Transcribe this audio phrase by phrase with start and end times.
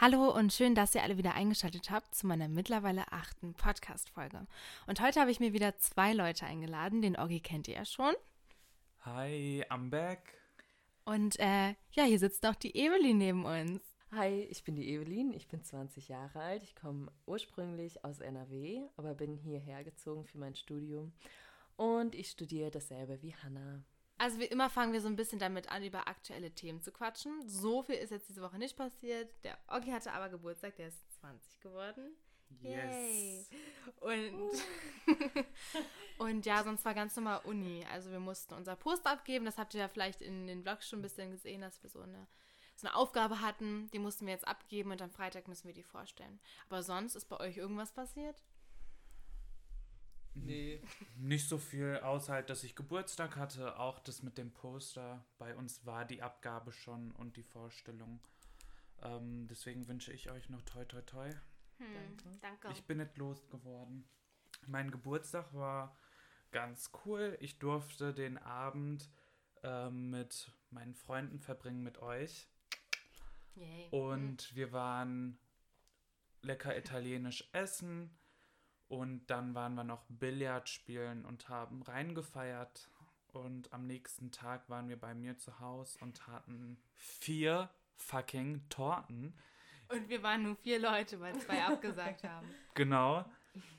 [0.00, 4.46] Hallo und schön, dass ihr alle wieder eingeschaltet habt zu meiner mittlerweile achten Podcast-Folge.
[4.86, 7.02] Und heute habe ich mir wieder zwei Leute eingeladen.
[7.02, 8.14] Den Oggi kennt ihr ja schon.
[9.00, 10.40] Hi, I'm back.
[11.04, 13.82] Und äh, ja, hier sitzt auch die Evelyn neben uns.
[14.12, 16.62] Hi, ich bin die Evelyn, ich bin 20 Jahre alt.
[16.62, 21.12] Ich komme ursprünglich aus NRW, aber bin hierher gezogen für mein Studium.
[21.74, 23.82] Und ich studiere dasselbe wie Hannah.
[24.18, 27.48] Also wie immer fangen wir so ein bisschen damit an, über aktuelle Themen zu quatschen.
[27.48, 29.32] So viel ist jetzt diese Woche nicht passiert.
[29.44, 32.16] Der Oggi hatte aber Geburtstag, der ist 20 geworden.
[32.60, 33.48] Yes.
[34.00, 34.50] Und,
[36.18, 37.84] und ja, sonst war ganz normal Uni.
[37.92, 39.44] Also wir mussten unser Post abgeben.
[39.44, 42.00] Das habt ihr ja vielleicht in den Vlogs schon ein bisschen gesehen, dass wir so
[42.00, 42.26] eine,
[42.74, 43.88] so eine Aufgabe hatten.
[43.92, 46.40] Die mussten wir jetzt abgeben und am Freitag müssen wir die vorstellen.
[46.68, 48.42] Aber sonst ist bei euch irgendwas passiert?
[50.44, 50.80] Nee.
[51.16, 53.78] Nicht so viel, außer halt, dass ich Geburtstag hatte.
[53.78, 55.24] Auch das mit dem Poster.
[55.38, 58.20] Bei uns war die Abgabe schon und die Vorstellung.
[59.02, 61.30] Ähm, deswegen wünsche ich euch noch toi toi toi.
[61.78, 62.38] Hm, Danke.
[62.40, 62.68] danke.
[62.72, 64.04] Ich bin nicht losgeworden.
[64.66, 65.96] Mein Geburtstag war
[66.50, 67.36] ganz cool.
[67.40, 69.08] Ich durfte den Abend
[69.62, 72.48] ähm, mit meinen Freunden verbringen, mit euch.
[73.54, 73.88] Yay.
[73.90, 75.38] Und wir waren
[76.42, 78.16] lecker italienisch essen.
[78.88, 82.88] Und dann waren wir noch Billard spielen und haben reingefeiert.
[83.32, 89.34] Und am nächsten Tag waren wir bei mir zu Hause und hatten vier fucking Torten.
[89.88, 92.48] Und wir waren nur vier Leute, weil zwei abgesagt haben.
[92.74, 93.24] Genau.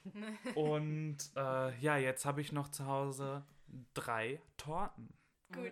[0.56, 3.46] Und äh, ja, jetzt habe ich noch zu Hause
[3.94, 5.14] drei Torten.
[5.54, 5.72] Gut.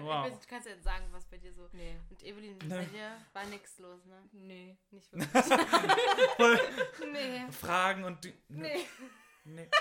[0.00, 0.26] Wow.
[0.28, 1.68] Du kannst jetzt sagen, was bei dir so.
[1.72, 1.96] Nee.
[2.10, 4.22] Und Evelyn, bei dir war nichts los, ne?
[4.32, 4.76] Nee.
[4.90, 5.12] Nicht
[6.38, 7.12] wirklich.
[7.12, 7.50] nee.
[7.52, 8.34] Fragen und die.
[8.48, 8.86] Nee.
[9.44, 9.68] Nee.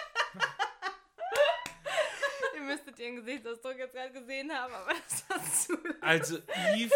[2.55, 5.77] Ihr müsstet ihren Gesichtsausdruck jetzt gerade gesehen haben, aber das war zu.
[6.02, 6.38] Also,
[6.75, 6.93] Eve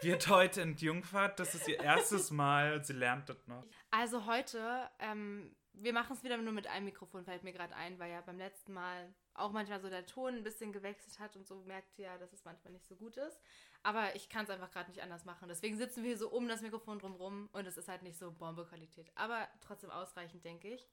[0.00, 1.38] wird heute entjungfert.
[1.38, 2.82] Das ist ihr erstes Mal.
[2.84, 3.64] Sie lernt das noch.
[3.90, 7.98] Also heute, ähm, wir machen es wieder nur mit einem Mikrofon, fällt mir gerade ein,
[7.98, 11.46] weil ja beim letzten Mal auch manchmal so der Ton ein bisschen gewechselt hat und
[11.46, 13.40] so merkt ihr ja, dass es manchmal nicht so gut ist.
[13.82, 15.48] Aber ich kann es einfach gerade nicht anders machen.
[15.48, 18.30] Deswegen sitzen wir hier so um das Mikrofon drumrum und es ist halt nicht so
[18.30, 19.10] Bombe-Qualität.
[19.14, 20.86] Aber trotzdem ausreichend, denke ich.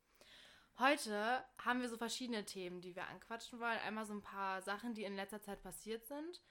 [0.80, 3.80] Heute haben wir so verschiedene Themen, die wir anquatschen wollen.
[3.80, 6.42] Einmal so ein paar Sachen, die in letzter Zeit passiert sind.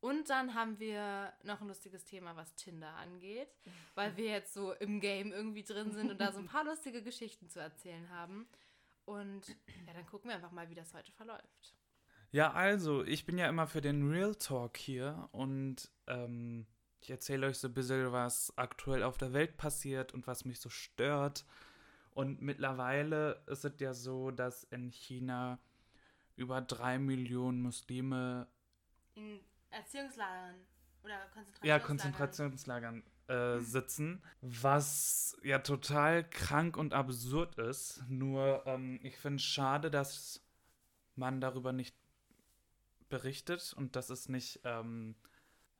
[0.00, 3.48] Und dann haben wir noch ein lustiges Thema, was Tinder angeht,
[3.94, 7.02] weil wir jetzt so im Game irgendwie drin sind und da so ein paar lustige
[7.02, 8.46] Geschichten zu erzählen haben.
[9.06, 9.48] Und
[9.86, 11.74] ja, dann gucken wir einfach mal, wie das heute verläuft.
[12.32, 16.66] Ja, also, ich bin ja immer für den Real Talk hier und ähm,
[17.00, 20.60] ich erzähle euch so ein bisschen, was aktuell auf der Welt passiert und was mich
[20.60, 21.46] so stört.
[22.10, 25.58] Und mittlerweile ist es ja so, dass in China
[26.34, 28.48] über drei Millionen Muslime,
[29.14, 29.40] In
[29.70, 30.56] Erziehungslagern
[31.02, 31.68] oder Konzentrationslagern.
[31.68, 38.04] ja, Konzentrationslagern äh, sitzen, was ja total krank und absurd ist.
[38.08, 40.42] Nur ähm, ich finde es schade, dass
[41.14, 41.96] man darüber nicht
[43.08, 44.60] berichtet und das ist nicht.
[44.64, 45.14] Ähm,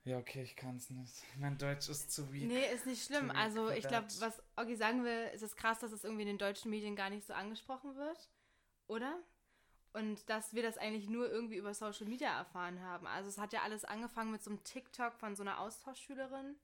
[0.05, 1.25] ja, okay, ich kann es nicht.
[1.37, 2.47] Mein Deutsch ist zu weak.
[2.47, 3.33] Nee, ist nicht schlimm.
[3.33, 6.39] Also ich glaube, was Oggi sagen will, ist es krass, dass es irgendwie in den
[6.39, 8.31] deutschen Medien gar nicht so angesprochen wird,
[8.87, 9.19] oder?
[9.93, 13.07] Und dass wir das eigentlich nur irgendwie über Social Media erfahren haben.
[13.09, 16.55] Also es hat ja alles angefangen mit so einem TikTok von so einer Austauschschülerin,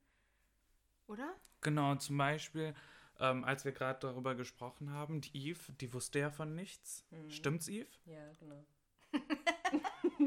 [1.07, 1.35] oder?
[1.61, 2.73] Genau, zum Beispiel,
[3.19, 7.05] ähm, als wir gerade darüber gesprochen haben, die Eve, die wusste ja von nichts.
[7.11, 7.29] Mhm.
[7.29, 7.89] Stimmt's, Eve?
[8.05, 8.65] Ja, genau.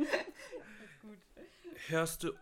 [1.02, 1.18] Gut.
[1.88, 2.32] Hörst du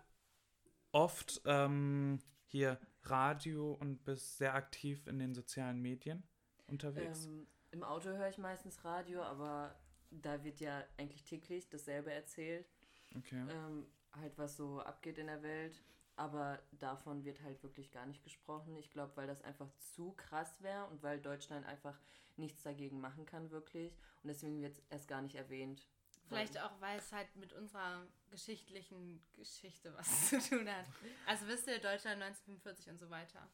[0.93, 6.23] oft ähm, hier Radio und bist sehr aktiv in den sozialen Medien
[6.67, 7.27] unterwegs?
[7.27, 9.75] Ähm, Im Auto höre ich meistens Radio, aber
[10.11, 12.71] da wird ja eigentlich täglich dasselbe erzählt.
[13.17, 13.44] Okay.
[13.50, 15.83] Ähm, halt, was so abgeht in der Welt.
[16.16, 18.76] Aber davon wird halt wirklich gar nicht gesprochen.
[18.76, 21.98] Ich glaube, weil das einfach zu krass wäre und weil Deutschland einfach
[22.36, 23.92] nichts dagegen machen kann, wirklich.
[24.22, 25.86] Und deswegen wird es erst gar nicht erwähnt.
[26.28, 30.86] Vielleicht auch, weil es halt mit unserer geschichtlichen Geschichte was zu tun hat.
[31.26, 33.48] Also wisst ihr, Deutschland 1945 und so weiter.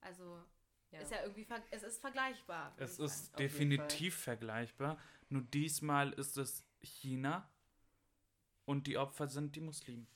[0.00, 0.42] Also
[0.90, 1.00] Ja.
[1.00, 2.74] ist ja irgendwie, ver es ist vergleichbar.
[2.78, 3.06] Es sagen.
[3.06, 4.98] ist jeden definitiv vergleichbar.
[5.28, 7.48] Nur diesmal ist es China
[8.64, 10.08] und die Opfer sind die Muslimen.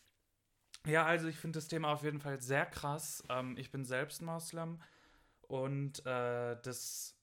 [0.87, 3.23] Ja, also ich finde das Thema auf jeden Fall sehr krass.
[3.29, 4.81] Ähm, ich bin selbst Moslem
[5.43, 7.17] und äh, das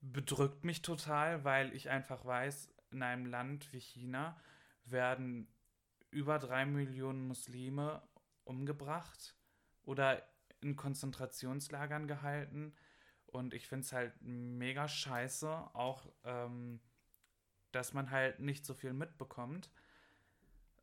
[0.00, 4.38] bedrückt mich total, weil ich einfach weiß, in einem Land wie China
[4.84, 5.48] werden
[6.10, 8.02] über drei Millionen Muslime
[8.44, 9.34] umgebracht
[9.84, 10.22] oder
[10.60, 12.74] in Konzentrationslagern gehalten.
[13.26, 16.80] Und ich finde es halt mega scheiße, auch ähm,
[17.72, 19.70] dass man halt nicht so viel mitbekommt.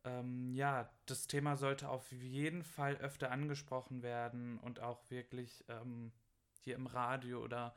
[0.04, 6.12] Ähm, ja, das Thema sollte auf jeden Fall öfter angesprochen werden und auch wirklich ähm,
[6.60, 7.74] hier im Radio oder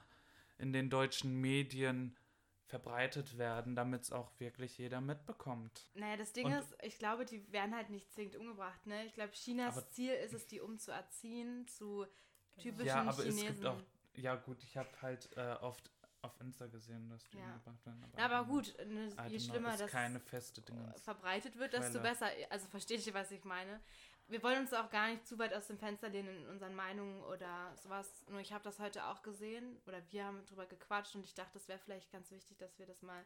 [0.58, 2.18] in den deutschen Medien
[2.66, 5.90] verbreitet werden, damit es auch wirklich jeder mitbekommt.
[5.94, 9.06] Naja, das Ding Und- ist, ich glaube, die werden halt nicht zwingend umgebracht, ne?
[9.06, 12.06] Ich glaube, Chinas Ziel ist es, die umzuerziehen zu
[12.58, 13.48] typischen Ja, aber Chinesen.
[13.48, 13.82] es gibt auch,
[14.16, 15.90] ja gut, ich habe halt äh, oft
[16.28, 17.46] auf Insta gesehen, dass die Ja.
[17.46, 18.12] umgebracht werden.
[18.18, 21.02] Ja, aber gut, ne, je schlimmer das keine feste Dingens.
[21.02, 22.30] verbreitet wird, desto besser.
[22.50, 23.82] Also versteht ihr, was ich meine?
[24.30, 27.24] Wir wollen uns auch gar nicht zu weit aus dem Fenster lehnen in unseren Meinungen
[27.24, 28.26] oder sowas.
[28.30, 31.58] Nur ich habe das heute auch gesehen oder wir haben drüber gequatscht und ich dachte,
[31.58, 33.26] es wäre vielleicht ganz wichtig, dass wir das mal,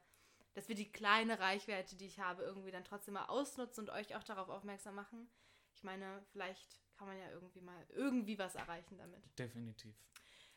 [0.54, 4.16] dass wir die kleine Reichweite, die ich habe, irgendwie dann trotzdem mal ausnutzen und euch
[4.16, 5.28] auch darauf aufmerksam machen.
[5.74, 9.24] Ich meine, vielleicht kann man ja irgendwie mal irgendwie was erreichen damit.
[9.40, 9.96] Definitiv.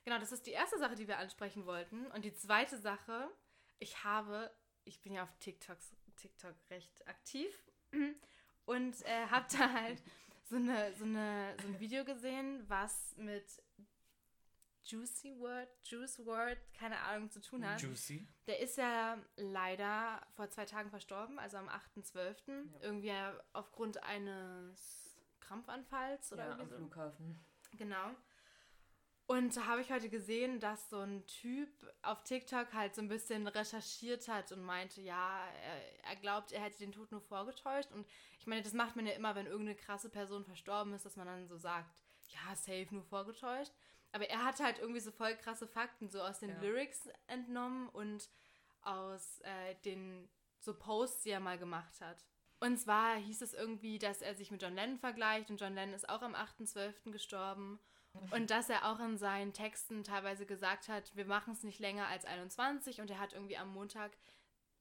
[0.04, 2.06] Genau, das ist die erste Sache, die wir ansprechen wollten.
[2.08, 3.30] Und die zweite Sache,
[3.78, 4.54] ich habe,
[4.84, 7.50] ich bin ja auf TikToks, TikTok recht aktiv
[8.66, 10.02] und äh, habe da halt
[10.44, 13.62] so, eine, so, eine, so ein Video gesehen, was mit
[14.84, 17.80] Juicy Word, Juice Word, keine Ahnung, zu tun hat.
[17.80, 18.28] Juicy.
[18.46, 22.66] Der ist ja leider vor zwei Tagen verstorben, also am 8.12.
[22.82, 23.12] Irgendwie
[23.54, 26.76] aufgrund eines Krampfanfalls oder Ja, am so.
[26.76, 27.42] Flughafen.
[27.72, 28.14] Genau.
[29.26, 31.68] Und da habe ich heute gesehen, dass so ein Typ
[32.02, 36.60] auf TikTok halt so ein bisschen recherchiert hat und meinte, ja, er, er glaubt, er
[36.60, 37.90] hätte den Tod nur vorgetäuscht.
[37.92, 38.06] Und
[38.38, 41.26] ich meine, das macht man ja immer, wenn irgendeine krasse Person verstorben ist, dass man
[41.26, 43.72] dann so sagt, ja, safe nur vorgetäuscht.
[44.12, 46.60] Aber er hat halt irgendwie so voll krasse Fakten so aus den Ja.
[46.60, 48.28] Lyrics entnommen und
[48.82, 50.28] aus äh, den
[50.60, 52.24] so Posts, die er mal gemacht hat.
[52.60, 55.94] Und zwar hieß es irgendwie, dass er sich mit John Lennon vergleicht und John Lennon
[55.94, 57.10] ist auch am 8.12.
[57.10, 57.78] gestorben.
[58.30, 62.06] Und dass er auch in seinen Texten teilweise gesagt hat, wir machen es nicht länger
[62.06, 64.16] als 21 und er hat irgendwie am Montag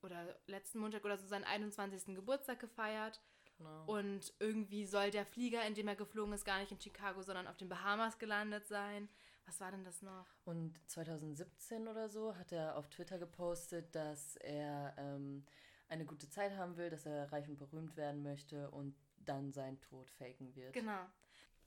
[0.04, 2.16] oder letzten Montag oder so seinen 21.
[2.16, 3.22] Geburtstag gefeiert.
[3.58, 3.86] Genau.
[3.86, 7.48] Und irgendwie soll der Flieger, in dem er geflogen ist, gar nicht in Chicago, sondern
[7.48, 9.10] auf den Bahamas gelandet sein.
[9.46, 10.28] Was war denn das noch?
[10.46, 15.46] Und 2017 oder so hat er auf Twitter gepostet, dass er ähm,
[15.94, 19.80] eine gute Zeit haben will, dass er reich und berühmt werden möchte und dann seinen
[19.82, 20.74] Tod faken wird.
[20.74, 21.06] Genau.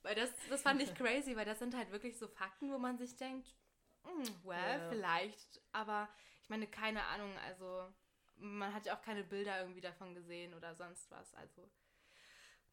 [0.03, 2.97] Weil das, das fand ich crazy, weil das sind halt wirklich so Fakten, wo man
[2.97, 3.55] sich denkt,
[4.03, 4.89] hm, well, Ja.
[4.89, 6.07] vielleicht, aber
[6.43, 7.87] ich meine, keine Ahnung, also
[8.37, 11.67] man hat ja auch keine Bilder irgendwie davon gesehen oder sonst was, also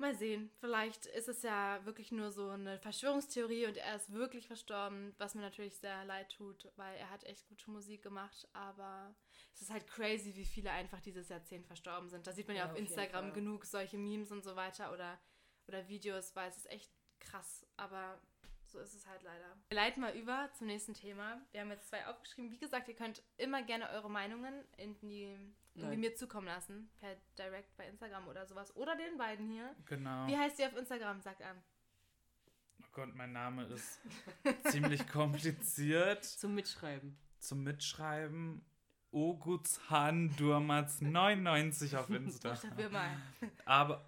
[0.00, 4.46] mal sehen, vielleicht ist es ja wirklich nur so eine Verschwörungstheorie und er ist wirklich
[4.46, 9.14] verstorben, was mir natürlich sehr leid tut, weil er hat echt gute Musik gemacht, aber
[9.54, 12.26] es ist halt crazy, wie viele einfach dieses Jahrzehnt verstorben sind.
[12.26, 15.18] Da sieht man ja, Ja, auf auf Instagram genug solche Memes und so weiter oder,
[15.68, 16.90] oder Videos, weil es ist echt
[17.20, 18.20] krass, aber
[18.66, 19.56] so ist es halt leider.
[19.68, 21.40] Wir leiten mal über zum nächsten Thema.
[21.52, 22.50] Wir haben jetzt zwei aufgeschrieben.
[22.50, 25.38] Wie gesagt, ihr könnt immer gerne eure Meinungen in die,
[25.74, 28.74] irgendwie mir zukommen lassen, per Direct bei Instagram oder sowas.
[28.76, 29.74] Oder den beiden hier.
[29.86, 30.26] Genau.
[30.26, 31.20] Wie heißt ihr auf Instagram?
[31.20, 31.56] Sagt an.
[32.80, 34.00] Oh Gott, mein Name ist
[34.70, 37.16] ziemlich kompliziert Zum Mitschreiben.
[37.40, 38.64] zum Mitschreiben.
[39.10, 42.50] Oguzhan Durmaz 99 auf Insta.
[42.50, 43.08] Buchstabier mal.
[43.64, 44.04] Aber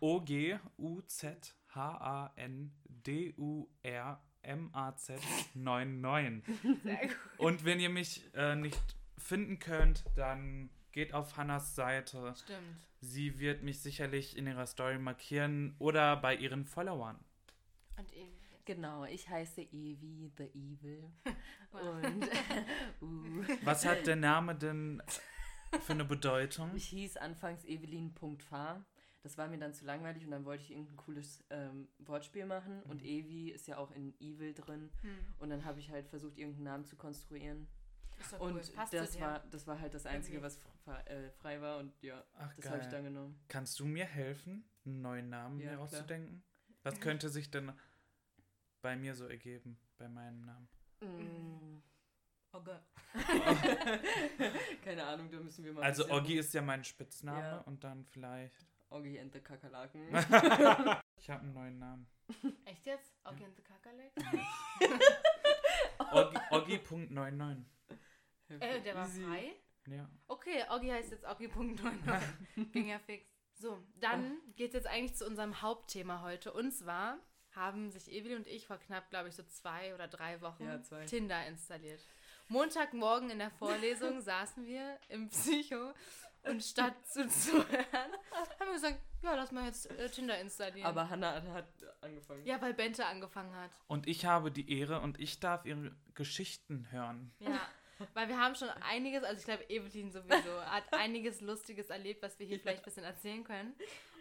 [3.86, 5.20] O-G-U-Z-H-A-N-D-U-R-M-A-Z
[5.54, 6.42] 99.
[6.82, 7.16] Sehr gut.
[7.38, 12.34] Und wenn ihr mich äh, nicht finden könnt, dann geht auf Hannas Seite.
[12.34, 12.88] Stimmt.
[13.02, 17.18] Sie wird mich sicherlich in ihrer Story markieren oder bei ihren Followern.
[17.98, 18.32] Und eben.
[18.64, 21.04] Genau, ich heiße Evi the Evil.
[21.72, 22.24] Und
[23.02, 25.02] uh, Was hat der Name denn
[25.82, 26.74] für eine Bedeutung?
[26.74, 28.82] ich hieß anfangs Evelyn.fa.
[29.22, 32.82] Das war mir dann zu langweilig und dann wollte ich irgendein cooles ähm, Wortspiel machen.
[32.84, 34.90] Und Evi ist ja auch in Evil drin.
[35.02, 35.18] Hm.
[35.40, 37.66] Und dann habe ich halt versucht, irgendeinen Namen zu konstruieren.
[38.18, 38.52] Ist doch cool.
[38.52, 39.24] Und Passt das zu dir.
[39.24, 40.60] war, das war halt das Einzige, was
[41.38, 41.78] frei war.
[41.78, 43.38] Und ja, Ach, das habe ich dann genommen.
[43.48, 45.84] Kannst du mir helfen, einen neuen Namen Ja, mir klar.
[45.84, 46.42] auszudenken?
[46.82, 47.72] Was könnte sich denn
[48.82, 50.68] bei mir so ergeben, bei meinem Namen?
[51.00, 51.82] Mm.
[52.52, 52.78] Okay.
[54.84, 55.82] Keine Ahnung, da müssen wir mal.
[55.82, 57.58] Also Oggi ist ja mein Spitzname Ja.
[57.62, 58.66] und dann vielleicht.
[58.88, 60.08] Oggi and the Kakerlaken.
[61.18, 62.06] Ich habe einen neuen Namen.
[62.66, 63.10] Echt jetzt?
[63.24, 64.12] Okay, and the Kakerlak?
[66.12, 67.64] Oggi- Oggi.99.
[68.60, 69.54] Äh, der war frei?
[69.86, 70.08] Ja.
[70.28, 72.64] Okay, Oggi heißt jetzt Oggi.99.
[72.72, 73.26] Ging ja fix.
[73.54, 76.52] So, dann geht es jetzt eigentlich zu unserem Hauptthema heute.
[76.52, 77.18] Und zwar
[77.52, 80.82] haben sich Evelyn und ich vor knapp, glaube ich, so zwei oder drei Wochen Ja,
[80.82, 81.06] zwei.
[81.06, 82.00] Tinder installiert.
[82.48, 85.92] Montagmorgen in der Vorlesung saßen wir im Psycho
[86.42, 90.86] und statt zuzuhören, haben wir gesagt, ja, lass mal jetzt äh, Tinder installieren.
[90.86, 91.68] Aber Hannah hat, hat
[92.02, 92.44] angefangen.
[92.46, 93.70] ja, weil Bente angefangen hat.
[93.88, 97.32] Und ich habe die Ehre und ich darf ihre Geschichten hören.
[97.40, 97.60] Ja,
[98.14, 102.38] weil wir haben schon einiges, also ich glaube, Evelyn sowieso hat einiges Lustiges erlebt, was
[102.38, 103.74] wir hier vielleicht ein bisschen erzählen können.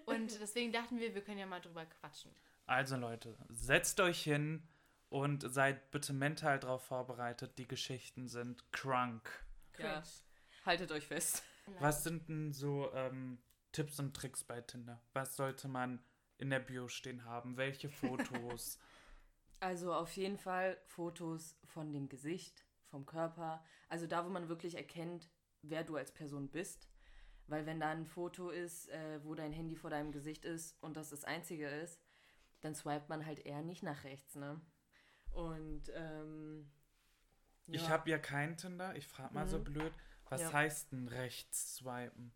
[0.06, 2.32] Und deswegen dachten wir, wir können ja mal drüber quatschen.
[2.68, 4.68] Also Leute, setzt euch hin
[5.10, 9.30] Und seid bitte mental darauf vorbereitet, die Geschichten sind crunk.
[9.78, 10.04] Ja.
[10.66, 11.44] Haltet euch fest.
[11.80, 13.40] Was sind denn so ähm,
[13.72, 15.02] Tipps und Tricks bei Tinder?
[15.14, 16.04] Was sollte man
[16.38, 17.58] in der Bio stehen haben?
[17.58, 18.80] Welche Fotos?
[19.62, 22.65] Also auf jeden Fall Fotos von dem Gesicht,
[22.96, 23.62] vom Körper.
[23.90, 25.30] Also da, wo man wirklich erkennt,
[25.62, 26.88] wer du als Person bist.
[27.48, 30.96] Weil wenn da ein Foto ist, äh, wo dein Handy vor deinem Gesicht ist und
[30.98, 32.00] das das einzige ist,
[32.62, 34.62] dann swipet man halt eher nicht nach rechts, ne?
[35.32, 36.72] Und ähm,
[37.70, 37.90] Ich ja.
[37.90, 38.96] habe ja kein Tinder.
[38.96, 39.64] Ich frage mal so Mhm.
[39.66, 39.94] blöd.
[40.30, 40.54] Was Ja.
[40.54, 42.34] heißt denn rechts swipen?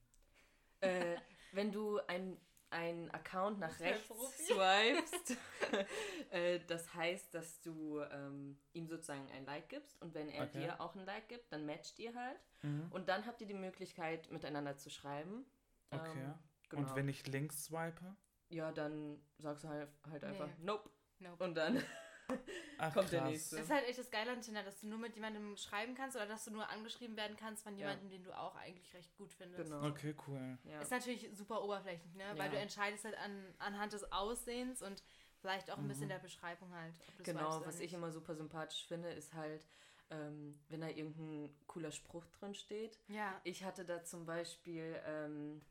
[0.81, 1.17] äh,
[1.51, 2.37] wenn du ein,
[2.71, 4.07] ein Account nach rechts
[4.47, 5.37] swipest,
[6.31, 10.59] äh, das heißt, dass du ähm, ihm sozusagen ein Like gibst und wenn er Okay.
[10.61, 12.87] dir auch ein Like gibt, dann matcht ihr halt Mhm.
[12.91, 15.45] und dann habt ihr die Möglichkeit miteinander zu schreiben.
[15.91, 16.23] Okay.
[16.23, 16.33] Ähm,
[16.69, 16.81] genau.
[16.89, 18.15] Und wenn ich links swipe?
[18.49, 20.65] ja, dann sagst du halt, halt einfach Nee.
[20.65, 21.43] Nope Nope.
[21.43, 21.75] und dann
[22.77, 23.31] Ach, Kommt der krass.
[23.31, 23.55] nächste.
[23.57, 26.15] Das ist halt echt das Geile an Tinder, dass du nur mit jemandem schreiben kannst
[26.15, 27.79] oder dass du nur angeschrieben werden kannst von Ja.
[27.87, 29.69] jemandem, den du auch eigentlich recht gut findest.
[29.69, 29.87] Genau.
[29.87, 30.57] Okay, cool.
[30.63, 30.79] ja.
[30.81, 32.23] Ist natürlich super oberflächlich, ne?
[32.37, 32.49] Weil Ja.
[32.49, 35.03] du entscheidest halt an, anhand des Aussehens und
[35.41, 36.09] vielleicht auch ein bisschen Mhm.
[36.09, 36.93] der Beschreibung halt.
[37.07, 39.67] Ob du Genau, was ich immer super sympathisch finde, ist halt,
[40.11, 42.99] ähm, wenn da irgendein cooler Spruch drin steht.
[43.07, 43.39] Ja.
[43.43, 45.61] Ich hatte da zum Beispiel, ähm,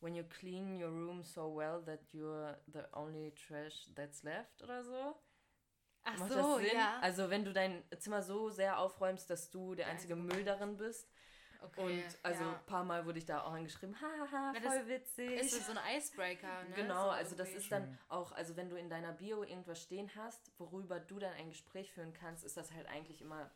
[0.00, 4.82] when you clean your room so well that you're the only trash that's left oder
[4.84, 5.14] so.
[6.08, 6.78] Ach Macht so, das Sinn?
[6.78, 6.98] ja.
[7.00, 10.76] Also wenn du dein Zimmer so sehr aufräumst, dass du der einzige einzige Müll darin
[10.76, 11.08] bist.
[11.62, 11.80] okay.
[11.80, 12.62] Und also ein ja.
[12.66, 15.40] paar Mal wurde ich da auch angeschrieben, haha, Na, das voll witzig.
[15.40, 16.74] ist so ein Icebreaker, ne?
[16.74, 20.10] Genau, so also das ist dann auch, also wenn du in deiner Bio irgendwas stehen
[20.14, 23.50] hast, worüber du dann ein Gespräch führen kannst, ist das halt eigentlich immer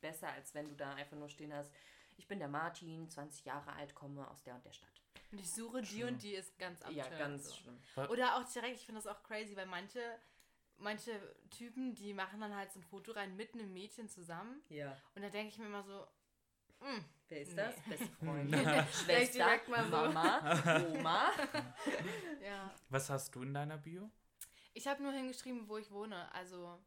[0.00, 1.72] besser, als wenn du da einfach nur stehen hast,
[2.18, 5.02] ich bin der Martin, 20 Jahre alt, komme aus der und der Stadt.
[5.32, 6.08] Und ich suche die Schlimm.
[6.08, 7.54] und die ist ganz ja, abturned, ganz so.
[7.54, 7.78] schlimm.
[8.08, 10.00] Oder auch direkt, ich finde das auch crazy, weil manche,
[10.78, 11.12] manche
[11.50, 14.62] Typen, die machen dann halt so ein Foto rein mit einem Mädchen zusammen.
[14.68, 14.96] Ja.
[15.14, 16.06] Und da denke ich mir immer so,
[16.80, 17.56] mm, Wer ist Nee.
[17.56, 17.74] das?
[17.88, 18.60] Beste Freundin,
[18.92, 19.90] Schwester, direkt mal so.
[19.90, 21.30] Mama, Oma.
[22.40, 22.72] ja.
[22.88, 24.08] Was hast du in deiner Bio?
[24.74, 26.32] Ich habe nur hingeschrieben, wo ich wohne.
[26.32, 26.78] Also,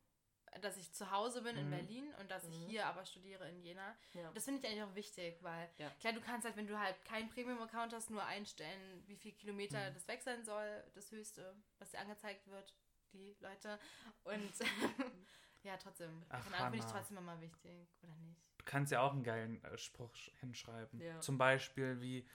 [0.61, 1.71] dass ich zu Hause bin in Mhm.
[1.71, 2.67] Berlin und dass ich Mhm.
[2.69, 3.95] hier aber studiere in Jena.
[4.13, 4.31] Ja.
[4.31, 5.89] Das finde ich eigentlich auch wichtig, weil Ja.
[5.99, 9.89] klar, du kannst halt, wenn du halt keinen Premium-Account hast, nur einstellen, wie viel Kilometer
[9.89, 9.93] Mhm.
[9.93, 12.73] das weg sein soll, das höchste, was dir angezeigt wird,
[13.13, 13.79] die Leute.
[14.23, 14.51] Und
[15.63, 16.23] ja, trotzdem.
[16.29, 18.39] Ach, Keine Ahnung, finde ich trotzdem immer wichtig, oder nicht?
[18.57, 20.99] Du kannst ja auch einen geilen äh, Spruch sch- hinschreiben.
[20.99, 21.19] Ja.
[21.21, 22.27] Zum Beispiel wie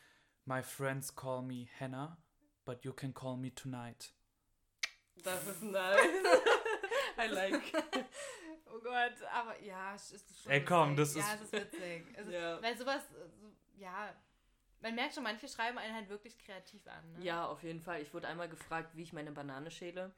[0.47, 2.17] My friends call me Hannah,
[2.65, 4.13] but you can call me tonight.
[5.23, 5.97] Das ist nice.
[7.19, 7.63] I like.
[8.67, 11.23] Oh Gott, aber ja, es ist schon Ey, komm, witzig.
[11.23, 12.07] das Ja, ist- es ist witzig.
[12.17, 12.61] Es ist, Ja.
[12.63, 14.13] Weil sowas, so, ja,
[14.81, 17.13] man merkt schon, manche schreiben einen halt wirklich kreativ an.
[17.13, 17.25] Ne?
[17.25, 18.03] Ja, auf jeden Fall.
[18.03, 20.13] Ich wurde einmal gefragt, wie ich meine Banane schäle.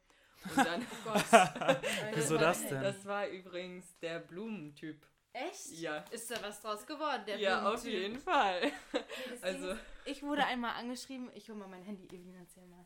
[0.44, 1.24] Und dann, Oh Gott.
[2.14, 2.82] Wieso das denn?
[2.82, 5.06] das war übrigens der Blumentyp.
[5.32, 5.72] Echt?
[5.72, 5.98] Ja.
[6.10, 8.72] Ist da was draus geworden, der ja, auf jeden Fall.
[9.42, 12.84] Also, ist, ich wurde einmal angeschrieben, ich hole mal mein Handy, Evelyn, erzähl mal.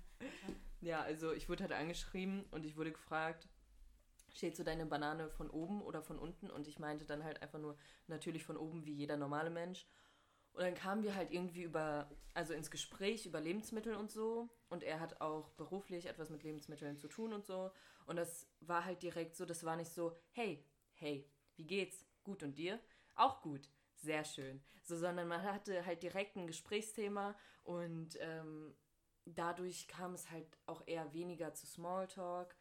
[0.80, 3.49] ja, also ich wurde halt angeschrieben und ich wurde gefragt,
[4.35, 6.50] steht so deine Banane von oben oder von unten?
[6.50, 7.76] Und ich meinte dann halt einfach nur,
[8.09, 9.87] natürlich von oben wie jeder normale Mensch.
[10.52, 14.49] Und dann kamen wir halt irgendwie über, also ins Gespräch über Lebensmittel und so.
[14.69, 17.71] Und er hat auch beruflich etwas mit Lebensmitteln zu tun und so.
[18.07, 20.64] Und das war halt direkt so, das war nicht so, hey,
[20.95, 22.04] hey, wie geht's?
[22.25, 22.80] Gut und dir?
[23.14, 23.71] Auch gut.
[23.95, 24.62] Sehr schön.
[24.83, 28.75] So, sondern man hatte halt direkt ein Gesprächsthema und ähm,
[29.26, 32.57] dadurch kam es halt auch eher weniger zu Smalltalk.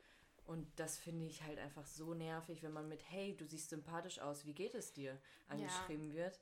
[0.46, 4.20] Und das finde ich halt einfach so nervig, wenn man mit, hey, du siehst sympathisch
[4.20, 6.40] aus, wie geht es dir, angeschrieben wird.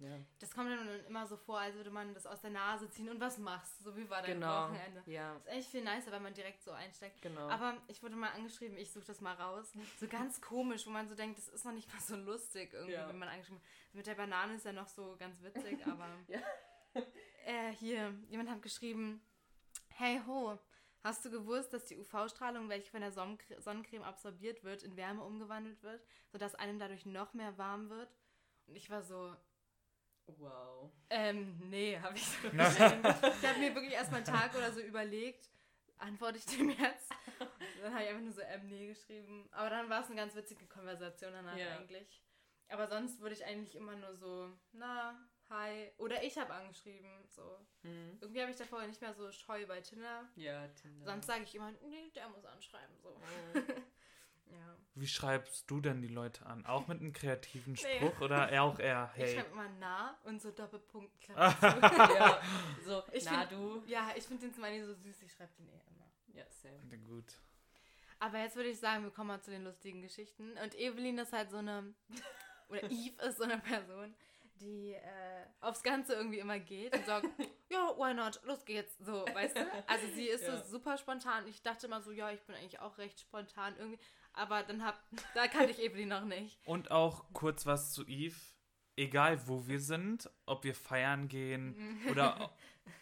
[0.00, 0.10] Ja,
[0.40, 3.20] Das kommt dann immer so vor, als würde man das aus der Nase ziehen und
[3.20, 3.82] was machst.
[3.84, 4.64] So wie war dein genau.
[4.64, 5.02] Wochenende.
[5.06, 7.22] Ja, Das ist eigentlich viel nicer, wenn man direkt so einsteckt.
[7.22, 7.48] genau.
[7.48, 9.72] Aber ich wurde mal angeschrieben, ich suche das mal raus.
[10.00, 12.92] So ganz komisch, wo man so denkt, das ist noch nicht mal so lustig irgendwie,
[12.94, 13.08] Ja.
[13.08, 13.94] wenn man angeschrieben wird.
[13.94, 16.08] Mit der Banane ist ja noch so ganz witzig, aber.
[16.28, 16.40] Ja.
[17.46, 19.22] äh, hier, jemand hat geschrieben:
[19.90, 20.58] Hey ho,
[21.02, 25.22] hast du gewusst, dass die UV-Strahlung, welche von der Sonnencre- Sonnencreme absorbiert wird, in Wärme
[25.22, 28.12] umgewandelt wird, sodass einem dadurch noch mehr warm wird?
[28.66, 29.34] Und ich war so,
[30.26, 30.90] wow.
[31.10, 33.02] ähm, nee, habe ich so geschrieben.
[33.04, 35.48] Ich habe mir wirklich erstmal einen Tag oder so überlegt,
[35.98, 37.10] antworte ich dem jetzt.
[37.82, 39.48] Dann habe ich einfach nur so, ähm, nee geschrieben.
[39.52, 41.76] Aber dann war es eine ganz witzige Konversation danach Ja.
[41.78, 42.22] eigentlich.
[42.68, 45.18] Aber sonst würde ich eigentlich immer nur so, na,
[45.50, 45.90] hi.
[45.98, 47.58] Oder ich habe angeschrieben, so.
[47.82, 48.18] Hm.
[48.20, 50.28] Irgendwie habe ich da vorher nicht mehr so scheu bei Tinder.
[50.36, 51.04] Ja, Tinder.
[51.04, 53.10] Sonst sage ich immer, nee, der muss anschreiben, so.
[53.10, 53.60] Oh.
[54.50, 54.76] Ja.
[54.94, 56.64] Wie schreibst du denn die Leute an?
[56.66, 57.96] Auch mit einem kreativen Nee.
[57.96, 59.34] Spruch oder eher auch eher, Ich hey?
[59.34, 61.12] schreibe immer nah und so Doppelpunkt.
[61.24, 61.32] Zu.
[61.32, 62.40] ja,
[62.84, 63.82] so, Ich na find- du.
[63.86, 66.10] ja, ich finde den Smiley so süß, ich schreibe den eh immer.
[66.34, 66.98] Ja, same.
[67.04, 67.40] Gut.
[68.20, 70.56] Aber jetzt würde ich sagen, wir kommen mal zu den lustigen Geschichten.
[70.62, 71.94] Und Evelyn ist halt so eine,
[72.68, 74.14] oder Eve ist so eine Person,
[74.60, 77.26] die äh, aufs Ganze irgendwie immer geht und sagt,
[77.68, 79.66] ja, why not, los geht's, so, weißt du?
[79.88, 80.56] Also sie ist Ja.
[80.56, 81.46] so super spontan.
[81.48, 83.98] Ich dachte immer so, ja, ich bin eigentlich auch recht spontan irgendwie.
[84.34, 85.00] Aber dann hab,
[85.34, 86.58] da kannte ich Evelyn noch nicht.
[86.66, 88.36] Und auch kurz was zu Eve.
[88.96, 92.40] Egal wo wir sind, ob wir feiern gehen oder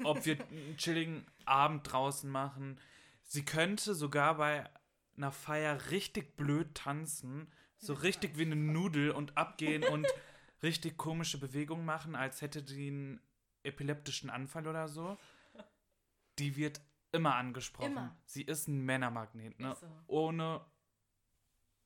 [0.00, 2.78] o- ob wir einen chilligen Abend draußen machen,
[3.24, 4.68] sie könnte sogar bei
[5.16, 10.06] einer Feier richtig blöd tanzen, so richtig wie eine Nudel und abgehen und
[10.62, 13.20] richtig komische Bewegungen machen, als hätte die einen
[13.64, 15.18] epileptischen Anfall oder so.
[16.38, 16.80] Die wird
[17.12, 17.92] immer angesprochen.
[17.92, 18.16] Immer.
[18.24, 19.76] Sie ist ein Männermagnet, ne?
[19.78, 19.86] So.
[20.06, 20.64] Ohne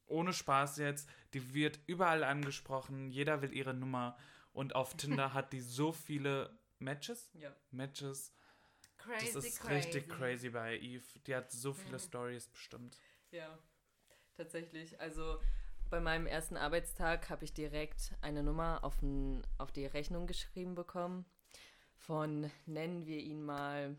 [0.06, 4.16] ohne Spaß jetzt, die wird überall angesprochen, jeder will ihre Nummer
[4.52, 7.54] und auf Tinder hat die so viele Matches, Ja.
[7.70, 8.32] Matches.
[8.98, 9.74] Crazy, Das ist crazy.
[9.74, 11.04] richtig crazy bei Eve.
[11.26, 12.00] Die hat so viele Mhm.
[12.00, 12.98] Stories bestimmt.
[13.30, 13.58] Ja,
[14.36, 15.00] tatsächlich.
[15.00, 15.40] Also
[15.90, 20.74] bei meinem ersten Arbeitstag habe ich direkt eine Nummer auf, n, auf die Rechnung geschrieben
[20.74, 21.24] bekommen.
[21.98, 23.96] Von, nennen wir ihn mal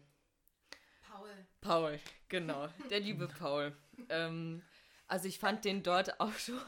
[1.02, 1.48] Paul.
[1.62, 2.00] Paul.
[2.30, 3.76] Genau, der liebe Paul.
[4.10, 4.62] Ähm,
[5.08, 6.60] also ich fand den dort auch schon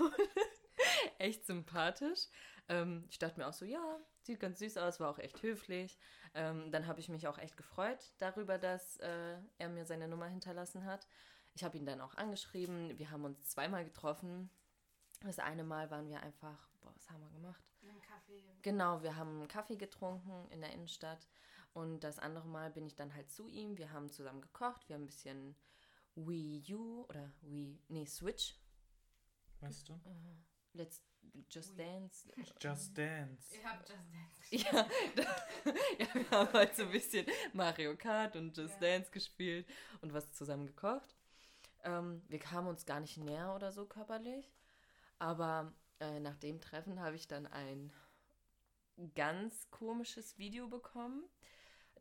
[1.17, 2.27] echt sympathisch.
[2.67, 5.97] Ähm, ich dachte mir auch so, ja, sieht ganz süß aus, war auch echt höflich.
[6.33, 10.27] Ähm, dann habe ich mich auch echt gefreut darüber, dass äh, er mir seine Nummer
[10.27, 11.07] hinterlassen hat.
[11.55, 12.97] Ich habe ihn dann auch angeschrieben.
[12.97, 14.49] Wir haben uns zweimal getroffen.
[15.21, 17.63] Das eine Mal waren wir einfach, boah, was haben wir gemacht?
[17.81, 18.43] Einen Kaffee.
[18.61, 21.27] Genau, wir haben einen Kaffee getrunken in der Innenstadt
[21.73, 23.77] und das andere Mal bin ich dann halt zu ihm.
[23.77, 25.55] Wir haben zusammen gekocht, wir haben ein bisschen
[26.27, 28.55] Wii U oder Wii, nee, Switch.
[29.61, 29.99] Weißt du?
[30.73, 31.03] Let's
[31.49, 31.77] Just.
[31.77, 32.29] Dance.
[32.59, 33.55] Just Dance.
[33.55, 34.35] Ihr habt Just Dance.
[34.51, 35.23] Ja, da,
[35.99, 38.79] ja, wir haben halt so ein bisschen Mario Kart und Just Ja.
[38.79, 39.67] Dance gespielt
[40.01, 41.15] und was zusammen gekocht.
[41.83, 44.51] Ähm, wir kamen uns gar nicht näher oder so körperlich.
[45.19, 47.91] Aber äh, nach dem Treffen habe ich dann ein
[49.15, 51.23] ganz komisches Video bekommen.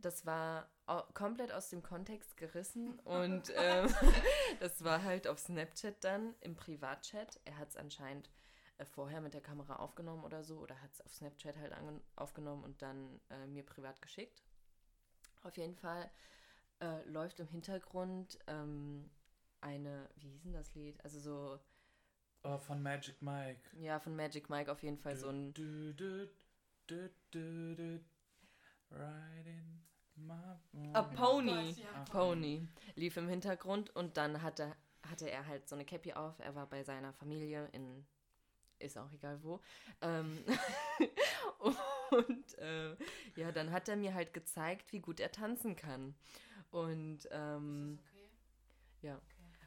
[0.00, 0.68] Das war
[1.12, 3.92] komplett aus dem Kontext gerissen und ähm,
[4.60, 7.40] das war halt auf Snapchat dann im Privatchat.
[7.44, 8.30] Er hat es anscheinend
[8.78, 11.74] äh, vorher mit der Kamera aufgenommen oder so oder hat es auf Snapchat halt
[12.16, 14.42] aufgenommen und dann äh, mir privat geschickt.
[15.42, 16.10] Auf jeden Fall
[16.80, 19.10] äh, läuft im Hintergrund ähm,
[19.60, 21.02] eine, wie hieß denn das Lied?
[21.04, 21.58] Also so,
[22.44, 23.60] Oh, von Magic Mike.
[23.80, 26.28] ja, von Magic Mike auf jeden Fall so ein Du, du,
[26.86, 28.00] du, du, du,
[28.90, 29.80] riding
[30.16, 31.74] my A Pony.
[31.74, 32.04] Gott, ja.
[32.10, 34.74] Pony lief im Hintergrund und dann hatte,
[35.08, 36.38] hatte er halt so eine Cappy auf.
[36.40, 38.06] Er war bei seiner Familie in,
[38.78, 39.60] ist auch egal wo.
[40.02, 40.44] Ähm,
[42.10, 42.96] und äh,
[43.36, 46.14] ja, dann hat er mir halt gezeigt, wie gut er tanzen kann.
[46.70, 48.28] Und ähm, Okay.
[49.02, 49.16] ja.
[49.16, 49.24] Okay.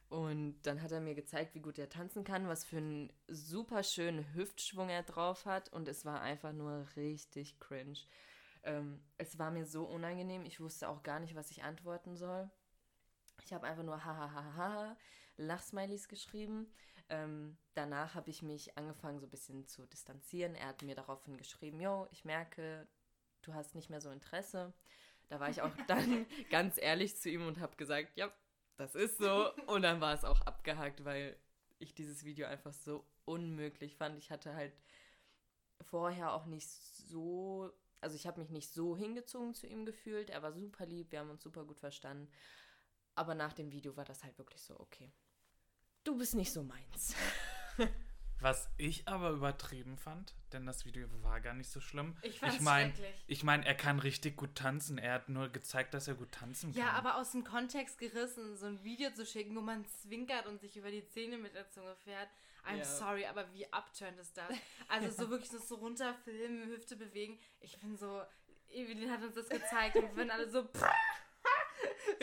[0.09, 3.81] Und dann hat er mir gezeigt, wie gut er tanzen kann, was für einen super
[3.81, 5.71] schönen Hüftschwung er drauf hat.
[5.71, 7.97] Und es war einfach nur richtig cringe.
[8.63, 10.45] Ähm, es war mir so unangenehm.
[10.45, 12.49] Ich wusste auch gar nicht, was ich antworten soll.
[13.43, 14.95] Ich habe einfach nur hahaha
[15.37, 16.71] Lachsmilies geschrieben.
[17.09, 20.55] Ähm, danach habe ich mich angefangen, so ein bisschen zu distanzieren.
[20.55, 22.87] Er hat mir daraufhin geschrieben, yo, ich merke,
[23.41, 24.73] du hast nicht mehr so Interesse.
[25.27, 28.31] Da war ich auch dann ganz ehrlich zu ihm und habe gesagt, ja,
[28.77, 29.51] das ist so.
[29.67, 31.37] Und dann war es auch abgehakt, weil
[31.79, 34.17] ich dieses Video einfach so unmöglich fand.
[34.17, 34.73] Ich hatte halt
[35.81, 37.71] vorher auch nicht so,
[38.01, 40.29] also ich habe mich nicht so hingezogen zu ihm gefühlt.
[40.29, 42.29] Er war super lieb, wir haben uns super gut verstanden.
[43.15, 45.11] Aber nach dem Video war das halt wirklich so, okay.
[46.03, 47.15] Du bist nicht so meins.
[48.41, 52.17] Was ich aber übertrieben fand, denn das Video war gar nicht so schlimm.
[52.23, 53.13] Ich fand's mein, schrecklich.
[53.27, 54.97] ich meine, er kann richtig gut tanzen.
[54.97, 56.81] Er hat nur gezeigt, dass er gut tanzen kann.
[56.81, 60.59] Ja, aber aus dem Kontext gerissen, so ein Video zu schicken, wo man zwinkert und
[60.59, 62.29] sich über die Zähne mit der Zunge fährt.
[62.65, 62.83] I'm Ja.
[62.85, 64.51] sorry, aber wie abturnt ist das?
[64.87, 67.39] Also so wirklich so, so runterfilmen, Hüfte bewegen.
[67.59, 68.21] Ich bin so,
[68.69, 70.67] Evelyn hat uns das gezeigt und wir sind alle so,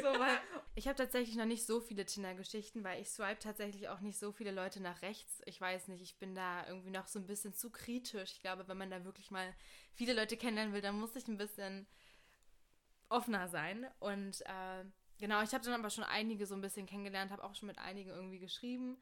[0.00, 0.38] so weil
[0.74, 4.32] ich habe tatsächlich noch nicht so viele Tinder-Geschichten, weil ich swipe tatsächlich auch nicht so
[4.32, 5.42] viele Leute nach rechts.
[5.44, 8.32] Ich weiß nicht, ich bin da irgendwie noch so ein bisschen zu kritisch.
[8.32, 9.54] Ich glaube, wenn man da wirklich mal
[9.94, 11.86] viele Leute kennenlernen will, dann muss ich ein bisschen
[13.08, 13.86] offener sein.
[13.98, 14.84] Und äh,
[15.18, 17.78] genau, ich habe dann aber schon einige so ein bisschen kennengelernt, habe auch schon mit
[17.78, 18.98] einigen irgendwie geschrieben.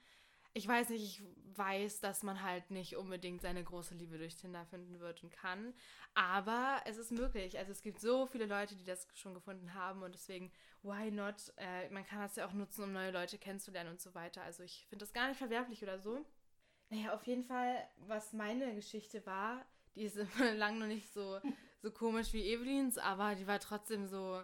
[0.57, 1.23] Ich weiß nicht, ich
[1.59, 5.75] weiß, dass man halt nicht unbedingt seine große Liebe durch Tinder finden wird und kann.
[6.15, 7.59] Aber es ist möglich.
[7.59, 10.51] Also es gibt so viele Leute, die das schon gefunden haben und deswegen,
[10.83, 11.53] why not?
[11.59, 14.45] Äh, man kann das ja auch nutzen, um neue Leute kennenzulernen und so weiter.
[14.45, 16.25] Also ich finde das gar nicht verwerflich oder so.
[16.89, 19.63] Naja, auf jeden Fall, was meine Geschichte war,
[19.95, 21.39] die ist immer lang noch nicht so,
[21.83, 24.41] so komisch wie Evelyns, aber die war trotzdem so,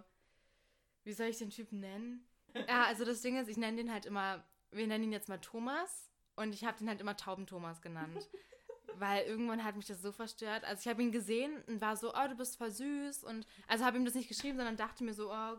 [1.04, 2.28] wie soll ich den Typen nennen?
[2.68, 5.38] Ja, also das Ding ist, ich nenne den halt immer wir nennen ihn jetzt mal
[5.38, 6.10] Thomas.
[6.34, 8.28] Und ich habe den halt immer Tauben-Thomas genannt.
[8.98, 10.64] weil irgendwann hat mich das so verstört.
[10.64, 13.24] Also ich habe ihn gesehen und war so, oh, du bist voll süß.
[13.24, 15.56] Und also habe ihm das nicht geschrieben, sondern dachte mir so, oh,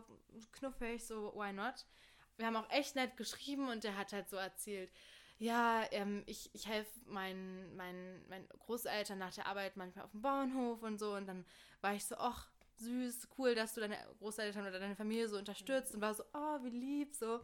[0.52, 1.86] knuffig, so, why not?
[2.36, 4.90] Wir haben auch echt nett geschrieben und der hat halt so erzählt,
[5.38, 10.22] ja, ähm, ich, ich helfe meinen, meinen, meinen Großeltern nach der Arbeit manchmal auf dem
[10.22, 11.14] Bauernhof und so.
[11.14, 11.44] Und dann
[11.80, 15.94] war ich so, ach, süß, cool, dass du deine Großeltern oder deine Familie so unterstützt.
[15.94, 17.40] Und war so, oh, wie lieb, so.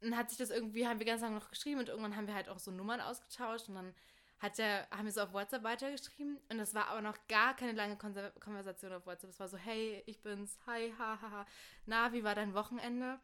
[0.00, 2.34] Dann hat sich das irgendwie, haben wir ganz lange noch geschrieben und irgendwann haben wir
[2.34, 3.94] halt auch so Nummern ausgetauscht und dann
[4.38, 7.72] hat der, haben wir so auf WhatsApp weitergeschrieben und es war aber noch gar keine
[7.72, 9.30] lange Konversation auf WhatsApp.
[9.30, 11.46] Es war so, hey, ich bin's, hi, ha, ha, ha.
[11.86, 13.18] Na, wie war dein Wochenende?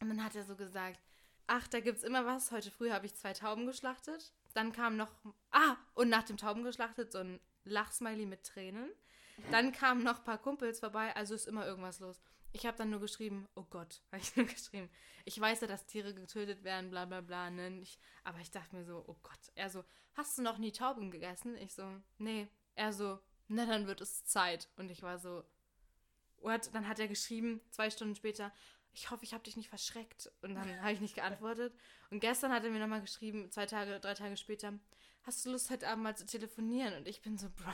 [0.00, 1.00] Und dann hat er so gesagt,
[1.46, 2.50] ach, da gibt's immer was.
[2.50, 4.32] Heute früh habe ich zwei Tauben geschlachtet.
[4.52, 5.12] Dann kam noch,
[5.50, 8.90] ah, und nach dem Tauben geschlachtet so ein Lachsmiley mit Tränen.
[9.50, 12.20] Dann kamen noch ein paar Kumpels vorbei, also ist immer irgendwas los.
[12.54, 14.88] Ich habe dann nur geschrieben, oh Gott, habe ich nur geschrieben.
[15.24, 17.50] Ich weiß ja, dass Tiere getötet werden, bla bla bla.
[17.50, 17.80] Ne?
[17.80, 19.50] Ich, aber ich dachte mir so, oh Gott.
[19.56, 21.56] Er so, hast du noch nie Tauben gegessen?
[21.56, 21.84] Ich so,
[22.18, 22.46] nee.
[22.76, 24.68] Er so, na dann wird es Zeit.
[24.76, 25.42] Und ich war so,
[26.36, 26.72] what?
[26.72, 28.52] Dann hat er geschrieben, zwei Stunden später,
[28.92, 30.30] ich hoffe, ich habe dich nicht verschreckt.
[30.42, 31.74] Und dann habe ich nicht geantwortet.
[32.10, 34.78] Und gestern hat er mir nochmal geschrieben, zwei Tage, drei Tage später,
[35.26, 36.94] hast du Lust, heute Abend mal zu telefonieren?
[36.94, 37.72] Und ich bin so, Bro,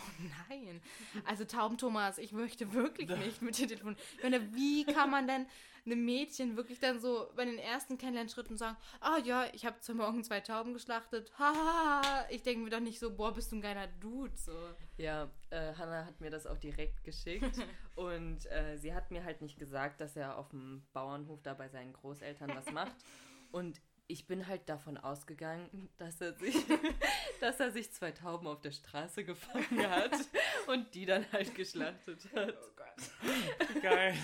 [0.49, 0.81] nein.
[1.25, 4.01] Also Tauben Thomas, ich möchte wirklich nicht mit dir telefonieren.
[4.17, 5.47] Ich meine, wie kann man denn
[5.87, 9.81] einem Mädchen wirklich dann so bei den ersten Kennenlernschritten sagen, ah oh, ja, ich habe
[9.81, 11.33] zum Morgen zwei Tauben geschlachtet.
[11.39, 14.37] Haha, ich denke mir doch nicht so, boah, bist du ein geiler Dude.
[14.37, 14.53] So.
[14.99, 17.59] Ja, äh, Hannah hat mir das auch direkt geschickt
[17.95, 21.69] und äh, sie hat mir halt nicht gesagt, dass er auf dem Bauernhof da bei
[21.69, 22.97] seinen Großeltern was macht.
[23.53, 26.55] Und ich bin halt davon ausgegangen, dass er sich,
[27.41, 30.13] dass er sich zwei Tauben auf der Straße gefangen hat
[30.67, 32.57] und die dann halt geschlachtet hat.
[32.61, 33.83] Oh Gott.
[33.83, 34.17] Geil.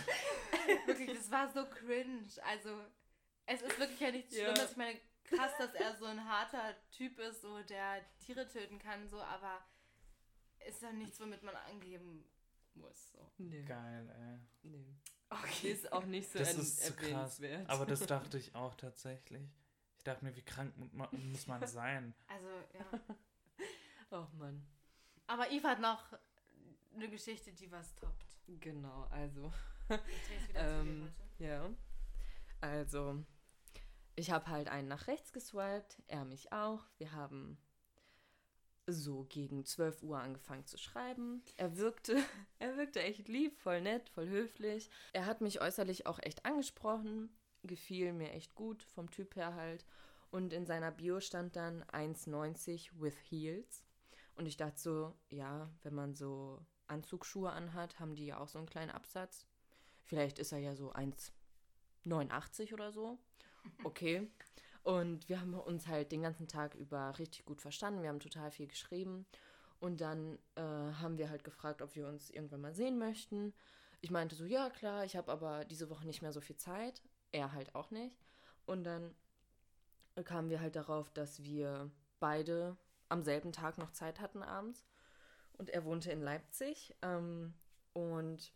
[0.86, 2.26] wirklich, das war so cringe.
[2.44, 2.70] Also,
[3.46, 4.44] es ist wirklich ja nichts ja.
[4.44, 4.70] Schlimmes.
[4.72, 9.08] Ich meine, krass, dass er so ein harter Typ ist, so der Tiere töten kann,
[9.08, 9.64] so, aber
[10.66, 12.24] ist ja nichts, womit man angeben
[12.74, 13.12] muss.
[13.12, 13.30] So.
[13.38, 13.62] Nee.
[13.62, 14.70] Geil, ey.
[14.70, 14.94] Nee.
[15.28, 15.72] Okay.
[15.72, 17.40] Ist auch nicht so das ist zu krass.
[17.66, 19.50] Aber das dachte ich auch tatsächlich
[20.06, 20.72] dachte mir, wie krank
[21.10, 22.14] muss man sein?
[22.28, 23.00] Also, ja.
[24.10, 24.66] oh Mann.
[25.26, 26.04] Aber Eve hat noch
[26.94, 28.38] eine Geschichte, die was toppt.
[28.60, 29.52] Genau, also.
[30.54, 31.68] ähm, ja.
[32.60, 33.24] Also,
[34.14, 36.84] ich habe halt einen nach rechts geswiped, er mich auch.
[36.98, 37.58] Wir haben
[38.86, 41.42] so gegen 12 Uhr angefangen zu schreiben.
[41.56, 42.16] Er wirkte,
[42.58, 44.90] er wirkte echt lieb, voll nett, voll höflich.
[45.12, 47.30] Er hat mich äußerlich auch echt angesprochen
[47.66, 49.84] gefiel mir echt gut, vom Typ her halt.
[50.30, 53.84] Und in seiner Bio stand dann 1,90 with Heels.
[54.34, 58.58] Und ich dachte so, ja, wenn man so Anzugsschuhe anhat, haben die ja auch so
[58.58, 59.46] einen kleinen Absatz.
[60.02, 63.18] Vielleicht ist er ja so 1,89 oder so.
[63.82, 64.30] Okay.
[64.82, 68.02] Und wir haben uns halt den ganzen Tag über richtig gut verstanden.
[68.02, 69.26] Wir haben total viel geschrieben.
[69.80, 73.52] Und dann äh, haben wir halt gefragt, ob wir uns irgendwann mal sehen möchten.
[74.00, 77.02] Ich meinte so, ja klar, ich habe aber diese Woche nicht mehr so viel Zeit
[77.36, 78.16] er halt auch nicht.
[78.64, 79.14] Und dann
[80.24, 82.76] kamen wir halt darauf, dass wir beide
[83.08, 84.84] am selben Tag noch Zeit hatten abends.
[85.52, 86.96] Und er wohnte in Leipzig.
[87.02, 87.54] Ähm,
[87.92, 88.52] und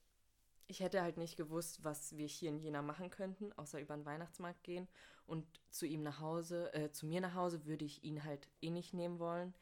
[0.67, 4.07] ich hätte halt nicht gewusst, was wir hier in Jena machen könnten, außer über den
[4.07, 4.89] Weihnachtsmarkt gehen.
[5.27, 8.71] Und zu ihm nach Hause, äh, zu mir nach Hause würde ich ihn halt eh
[8.71, 9.55] nicht nehmen wollen.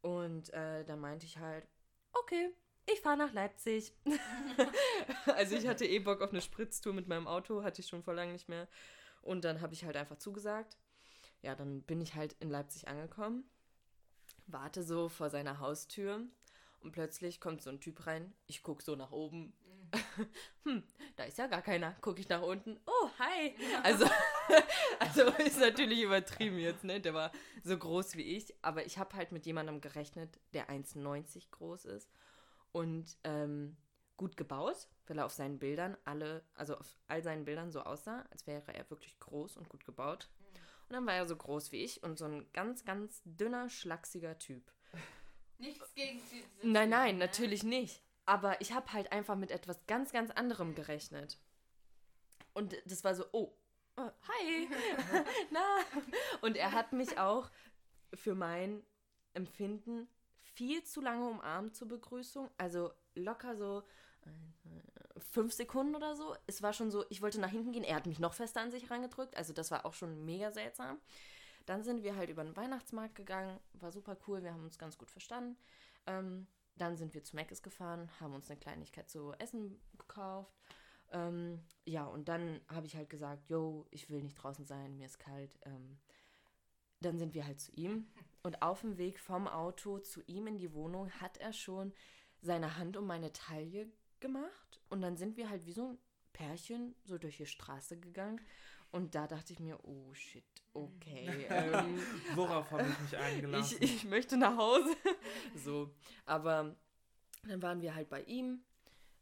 [0.00, 1.66] Und äh, da meinte ich halt,
[2.12, 2.52] okay,
[2.92, 3.92] ich fahre nach Leipzig.
[5.26, 8.14] also ich hatte eh Bock auf eine Spritztour mit meinem Auto, hatte ich schon vor
[8.14, 8.68] langem nicht mehr.
[9.22, 10.76] Und dann habe ich halt einfach zugesagt.
[11.42, 13.44] Ja, dann bin ich halt in Leipzig angekommen,
[14.46, 16.20] warte so vor seiner Haustür
[16.80, 18.32] und plötzlich kommt so ein Typ rein.
[18.46, 19.52] Ich gucke so nach oben.
[20.64, 20.82] hm,
[21.16, 21.92] da ist ja gar keiner.
[22.00, 22.78] Gucke ich nach unten.
[22.86, 23.54] Oh, hi.
[23.82, 24.06] Also,
[24.98, 27.00] also ist natürlich übertrieben jetzt, ne?
[27.00, 28.54] Der war so groß wie ich.
[28.62, 32.08] Aber ich habe halt mit jemandem gerechnet, der 1,90 groß ist
[32.72, 33.76] und ähm,
[34.16, 38.26] gut gebaut, weil er auf seinen Bildern alle, also auf all seinen Bildern so aussah,
[38.30, 40.28] als wäre er wirklich groß und gut gebaut.
[40.88, 44.38] Und dann war er so groß wie ich und so ein ganz, ganz dünner, schlachsiger
[44.38, 44.72] Typ.
[45.58, 46.42] Nichts gegen sie.
[46.62, 47.26] Nein, nein, ne?
[47.26, 48.02] natürlich nicht.
[48.24, 51.38] Aber ich habe halt einfach mit etwas ganz, ganz anderem gerechnet.
[52.54, 53.54] Und das war so, oh,
[53.96, 54.68] oh hi,
[55.50, 55.78] na.
[56.42, 57.50] Und er hat mich auch
[58.14, 58.82] für mein
[59.34, 60.08] Empfinden
[60.58, 62.50] viel zu lange umarmt zur Begrüßung.
[62.58, 63.84] Also locker so
[65.30, 66.34] fünf Sekunden oder so.
[66.48, 67.84] Es war schon so, ich wollte nach hinten gehen.
[67.84, 69.36] Er hat mich noch fester an sich reingedrückt.
[69.36, 70.98] Also das war auch schon mega seltsam.
[71.64, 73.60] Dann sind wir halt über den Weihnachtsmarkt gegangen.
[73.74, 74.42] War super cool.
[74.42, 75.56] Wir haben uns ganz gut verstanden.
[76.06, 80.52] Ähm, dann sind wir zu Meckes gefahren, haben uns eine Kleinigkeit zu essen gekauft.
[81.12, 85.06] Ähm, ja, und dann habe ich halt gesagt, yo, ich will nicht draußen sein, mir
[85.06, 85.56] ist kalt.
[85.66, 85.98] Ähm,
[87.00, 88.08] dann sind wir halt zu ihm
[88.42, 91.92] und auf dem Weg vom Auto zu ihm in die Wohnung hat er schon
[92.40, 95.98] seine Hand um meine Taille gemacht und dann sind wir halt wie so ein
[96.32, 98.40] Pärchen so durch die Straße gegangen
[98.90, 101.46] und da dachte ich mir, oh shit, okay.
[101.50, 102.00] Ähm,
[102.34, 103.78] Worauf habe ich mich eingelassen?
[103.80, 104.96] ich, ich möchte nach Hause.
[105.54, 106.76] so, aber
[107.46, 108.60] dann waren wir halt bei ihm.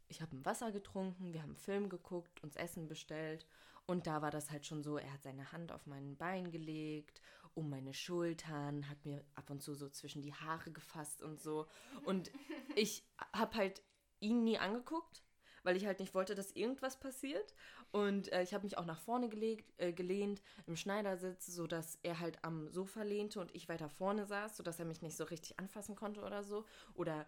[0.09, 3.45] Ich habe ein Wasser getrunken, wir haben einen Film geguckt, uns Essen bestellt
[3.87, 7.21] und da war das halt schon so, er hat seine Hand auf mein Bein gelegt,
[7.57, 11.65] um meine Schultern, hat mir ab und zu so zwischen die Haare gefasst und so.
[12.05, 12.31] Und
[12.75, 13.81] ich habe halt
[14.19, 15.23] ihn nie angeguckt,
[15.63, 17.55] weil ich halt nicht wollte, dass irgendwas passiert.
[17.91, 22.19] Und äh, ich habe mich auch nach vorne gelegt, äh, gelehnt im Schneidersitz, sodass er
[22.19, 25.57] halt am Sofa lehnte und ich weiter vorne saß, sodass er mich nicht so richtig
[25.57, 26.63] anfassen konnte oder so.
[26.93, 27.27] Oder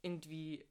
[0.00, 0.64] irgendwie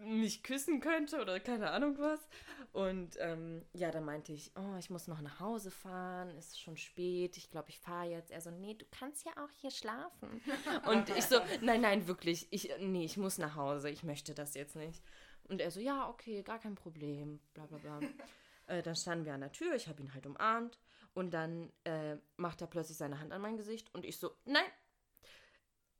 [0.00, 2.28] mich küssen könnte oder keine Ahnung was.
[2.72, 6.76] Und ähm, ja, dann meinte ich, oh, ich muss noch nach Hause fahren, ist schon
[6.76, 8.30] spät, ich glaube, ich fahre jetzt.
[8.30, 10.42] Er so, nee, du kannst ja auch hier schlafen.
[10.88, 14.54] Und ich so, nein, nein, wirklich, ich, nee, ich muss nach Hause, ich möchte das
[14.54, 15.02] jetzt nicht.
[15.44, 18.00] Und er so, ja, okay, gar kein Problem, bla bla bla.
[18.66, 20.78] äh, dann standen wir an der Tür, ich habe ihn halt umarmt
[21.14, 24.62] und dann äh, macht er plötzlich seine Hand an mein Gesicht und ich so, nein.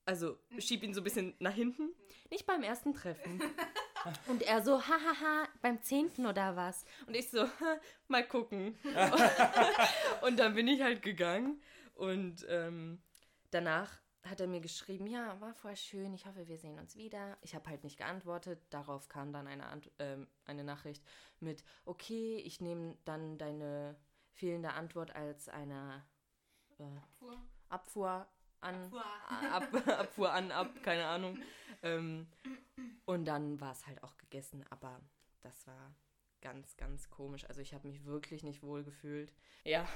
[0.08, 1.90] Also schieb ihn so ein bisschen nach hinten.
[2.30, 3.42] Nicht beim ersten Treffen.
[4.26, 6.86] Und er so, hahaha, beim zehnten oder was?
[7.06, 7.46] Und ich so,
[8.08, 8.78] mal gucken.
[10.22, 11.60] und dann bin ich halt gegangen
[11.94, 13.02] und ähm,
[13.50, 17.36] danach hat er mir geschrieben, ja, war voll schön, ich hoffe, wir sehen uns wieder.
[17.42, 18.60] Ich habe halt nicht geantwortet.
[18.70, 21.04] Darauf kam dann eine, Ant ähm, eine Nachricht
[21.40, 23.96] mit, okay, ich nehme dann deine
[24.32, 26.02] fehlende Antwort als eine
[26.78, 27.36] äh, Abfuhr.
[27.68, 28.26] Abfuhr
[28.60, 29.04] an, Abfuhr.
[29.52, 31.38] ab, Abfuhr an, ab, keine Ahnung.
[31.82, 32.26] Ähm,
[33.04, 35.00] und dann war es halt auch gegessen, aber
[35.42, 35.94] das war
[36.40, 37.44] ganz, ganz komisch.
[37.48, 39.32] Also ich habe mich wirklich nicht wohl gefühlt.
[39.64, 39.86] Ja.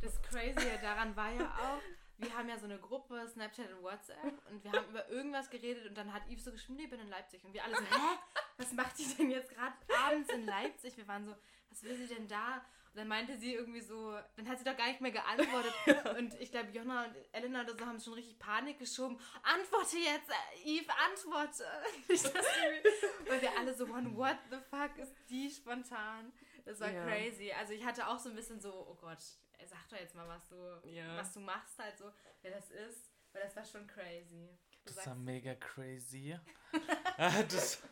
[0.00, 1.82] Das Crazy daran war ja auch,
[2.18, 5.86] wir haben ja so eine Gruppe, Snapchat und WhatsApp, und wir haben über irgendwas geredet
[5.86, 7.44] und dann hat Yves so geschrieben, nee, ich bin in Leipzig.
[7.44, 8.18] Und wir alle so, hä?
[8.58, 9.74] Was macht die denn jetzt gerade
[10.06, 10.96] abends in Leipzig?
[10.96, 11.34] Wir waren so,
[11.68, 12.64] was will sie denn da?
[12.96, 15.74] Dann meinte sie irgendwie so, dann hat sie doch gar nicht mehr geantwortet.
[16.18, 19.18] Und ich glaube, Jonna und Elena oder so haben schon richtig Panik geschoben.
[19.42, 20.30] Antworte jetzt,
[20.64, 21.64] Yves, antworte.
[23.28, 26.32] Weil wir alle so, one, what the fuck ist die spontan?
[26.64, 27.04] Das war Ja.
[27.04, 27.52] crazy.
[27.52, 29.18] Also ich hatte auch so ein bisschen so, oh Gott,
[29.66, 30.56] sag doch jetzt mal, was du,
[30.88, 31.16] Ja.
[31.16, 32.10] was du machst, halt so,
[32.42, 33.12] wer das ist.
[33.32, 34.48] Weil das war schon crazy.
[34.86, 36.38] Du Das war mega crazy.
[37.18, 37.82] Das,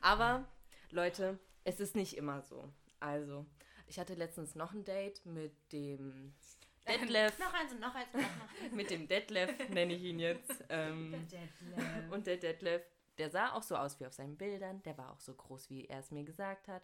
[0.00, 0.44] Aber,
[0.90, 2.72] Leute, es ist nicht immer so.
[3.00, 3.46] Also,
[3.86, 6.34] ich hatte letztens noch ein Date mit dem
[6.88, 7.38] Detlef.
[7.38, 8.28] Noch eins und noch eins und noch
[8.62, 8.72] eins.
[8.74, 10.64] mit dem Detlef nenne ich ihn jetzt.
[10.68, 12.10] Ähm, Detlef.
[12.12, 12.82] und der Detlef,
[13.18, 14.82] der sah auch so aus wie auf seinen Bildern.
[14.84, 16.82] Der war auch so groß, wie er es mir gesagt hat.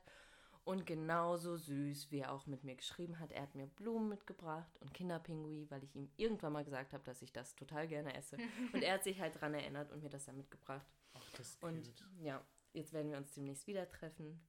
[0.65, 3.33] Und genauso süß, wie er auch mit mir geschrieben hat.
[3.33, 7.21] Er hat mir Blumen mitgebracht und Kinderpingui, weil ich ihm irgendwann mal gesagt habe, dass
[7.21, 8.37] ich das total gerne esse.
[8.73, 10.87] Und er hat sich halt dran erinnert und mir das dann mitgebracht.
[11.15, 12.05] ach, das ist Und cute.
[12.21, 12.41] ja,
[12.75, 14.41] jetzt werden wir uns demnächst wieder treffen.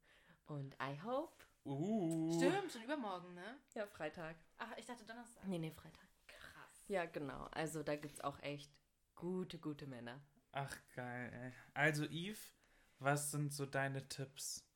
[0.46, 1.34] Und I hope.
[1.66, 2.34] Uh.
[2.38, 3.58] Stimmt, schon übermorgen, ne?
[3.74, 4.36] Ja, Freitag.
[4.58, 5.46] Ach, ich dachte Donnerstag.
[5.48, 6.08] Nee, nee, Freitag.
[6.28, 6.84] Krass.
[6.88, 7.48] Ja, genau.
[7.52, 8.72] Also da gibt es auch echt
[9.16, 10.20] gute, gute Männer.
[10.52, 11.54] Ach, geil, ey.
[11.74, 12.54] Also, Yves,
[13.00, 14.68] was sind so deine Tipps?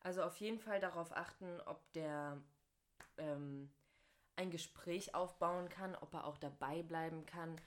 [0.00, 2.42] Also auf jeden Fall darauf achten, ob der
[3.16, 3.72] ähm,
[4.36, 7.60] ein Gespräch aufbauen kann, ob er auch dabei bleiben kann,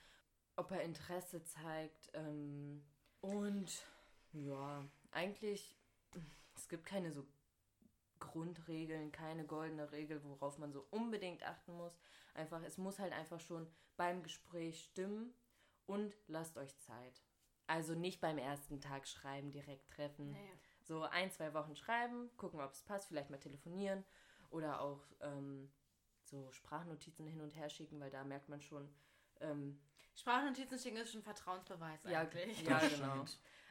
[0.58, 2.10] ob er Interesse zeigt.
[2.14, 2.84] Ähm,
[3.22, 3.86] und
[4.34, 5.78] ja, eigentlich,
[6.56, 7.26] es gibt keine so
[8.20, 11.98] Grundregeln, keine goldene Regel, worauf man so unbedingt achten muss.
[12.34, 15.34] Einfach, es muss halt einfach schon beim Gespräch stimmen
[15.86, 17.22] und lasst euch Zeit.
[17.68, 20.32] Also nicht beim ersten Tag schreiben, direkt treffen.
[20.32, 20.52] Nee.
[20.84, 24.04] So ein, zwei Wochen schreiben, gucken, ob es passt, vielleicht mal telefonieren
[24.52, 25.72] oder auch ähm,
[26.24, 28.94] so Sprachnotizen hin und her schicken, weil da merkt man schon,
[29.40, 29.82] ähm,
[30.16, 32.62] Sprachnotizen schicken ist schon Vertrauensbeweis Ja, eigentlich.
[32.62, 33.26] ja, Das genau.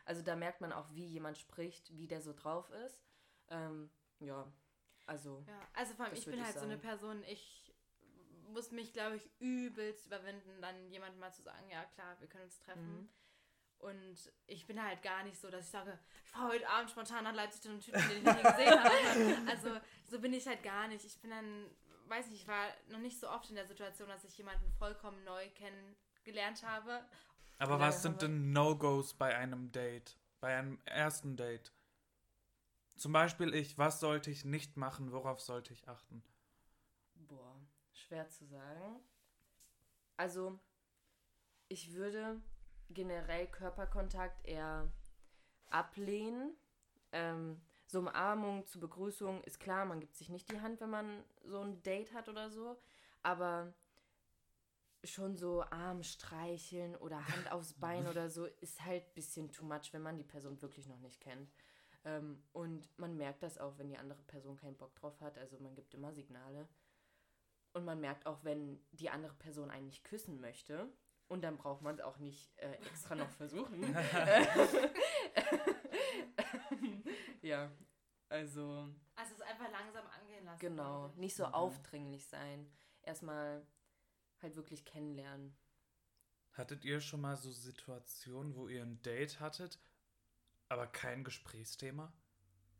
[0.04, 3.00] Also da merkt man auch, wie jemand spricht, wie der so drauf ist.
[3.48, 3.90] Ähm,
[4.24, 4.52] ja,
[5.06, 6.82] also Ja, also vor allem, ich bin ich halt so eine sagen.
[6.82, 7.74] Person, ich
[8.52, 12.44] muss mich, glaube ich, übelst überwinden, dann jemandem mal zu sagen, ja klar, wir können
[12.44, 13.00] uns treffen.
[13.00, 13.08] Mhm.
[13.78, 17.24] Und ich bin halt gar nicht so, dass ich sage, ich fahre heute Abend spontan
[17.24, 18.90] nach Leipzig zu einem Typen, den ich noch nie gesehen habe.
[19.50, 21.04] Also so bin ich halt gar nicht.
[21.04, 21.66] Ich bin dann,
[22.06, 25.22] weiß nicht, ich war noch nicht so oft in der Situation, dass ich jemanden vollkommen
[25.24, 27.04] neu kennengelernt habe.
[27.58, 30.18] Aber was sind denn No-Gos bei einem Date?
[30.40, 31.73] Bei einem ersten Date?
[32.96, 36.22] Zum Beispiel ich, was sollte ich nicht machen, worauf sollte ich achten?
[37.14, 37.56] Boah,
[37.92, 39.00] schwer zu sagen.
[40.16, 40.58] Also,
[41.68, 42.40] ich würde
[42.90, 44.92] generell Körperkontakt eher
[45.70, 46.56] ablehnen.
[47.12, 51.24] Ähm, so Umarmung zur Begrüßung ist klar, man gibt sich nicht die Hand, wenn man
[51.44, 52.78] so ein Date hat oder so.
[53.22, 53.74] Aber
[55.02, 59.64] schon so Arm streicheln oder Hand aufs Bein oder so ist halt ein bisschen too
[59.64, 61.52] much, wenn man die Person wirklich noch nicht kennt.
[62.04, 65.38] Ähm, und man merkt das auch, wenn die andere Person keinen Bock drauf hat.
[65.38, 66.68] Also man gibt immer Signale.
[67.72, 70.88] Und man merkt auch, wenn die andere Person einen nicht küssen möchte.
[71.28, 73.82] Und dann braucht man es auch nicht äh, extra noch versuchen.
[77.42, 77.70] ja,
[78.28, 80.60] also Also es einfach langsam angehen lassen.
[80.60, 81.54] genau, nicht so Mhm.
[81.54, 82.70] aufdringlich sein.
[83.02, 83.66] Erstmal
[84.42, 85.56] halt wirklich kennenlernen.
[86.52, 89.78] Hattet ihr schon mal so Situationen, wo ihr ein Date hattet,
[90.74, 92.12] aber kein Gesprächsthema?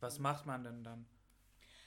[0.00, 1.06] Was macht man denn dann?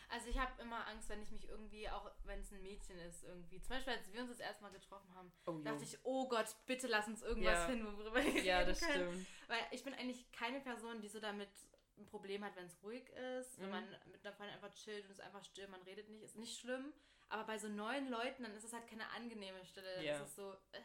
[0.10, 3.24] Also ich habe immer Angst, wenn ich mich irgendwie, auch wenn es ein Mädchen ist,
[3.26, 3.60] irgendwie.
[3.60, 6.48] Zum Beispiel, als wir uns das erste Mal getroffen haben, Oh, dachte ich, oh Gott,
[6.66, 7.66] bitte lass uns irgendwas Ja.
[7.68, 9.12] finden, worüber wir ja, reden das können.
[9.12, 9.28] stimmt.
[9.48, 11.50] Weil ich bin eigentlich keine Person, die so damit
[11.98, 13.72] ein Problem hat, wenn es ruhig ist, wenn Mhm.
[13.72, 16.38] man mit einer Freundin einfach chillt und es ist einfach still, man redet nicht, ist
[16.38, 16.94] nicht schlimm.
[17.30, 19.94] Aber bei so neuen Leuten, dann ist es halt keine angenehme Stille.
[19.96, 20.16] Dann Ja.
[20.22, 20.80] ist es so, äh,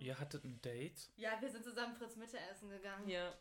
[0.00, 1.10] Ihr hattet ein Date?
[1.16, 3.08] ja, wir sind zusammen Fritz Mitte essen gegangen.
[3.08, 3.34] Ja,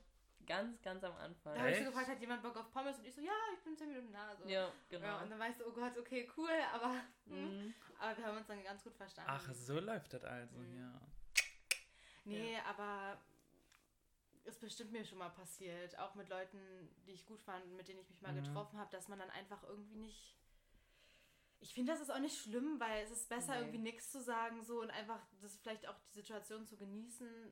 [0.47, 1.53] ganz, ganz am Anfang.
[1.53, 2.97] Da habe ich so gefragt, hat jemand Bock auf Pommes?
[2.97, 4.35] Und ich so, ja, ich bin 10 Minuten da.
[4.35, 4.47] So.
[4.47, 5.05] Ja, genau.
[5.05, 7.43] Ja, und dann weißt du, oh Gott, okay, cool, aber, hm.
[7.67, 7.73] Mhm.
[7.99, 9.29] aber wir haben uns dann ganz gut verstanden.
[9.31, 10.77] Ach, so läuft das also, Mhm.
[10.79, 11.01] ja.
[12.23, 13.17] Nee, aber
[14.43, 15.97] ist bestimmt mir schon mal passiert.
[15.99, 16.59] Auch mit Leuten,
[17.05, 18.43] die ich gut fand, mit denen ich mich mal Mhm.
[18.43, 20.35] getroffen habe, dass man dann einfach irgendwie nicht.
[21.59, 23.59] Ich finde, das ist auch nicht schlimm, weil es ist besser, Nee.
[23.61, 27.51] irgendwie nichts zu sagen so und einfach das vielleicht auch die Situation zu genießen.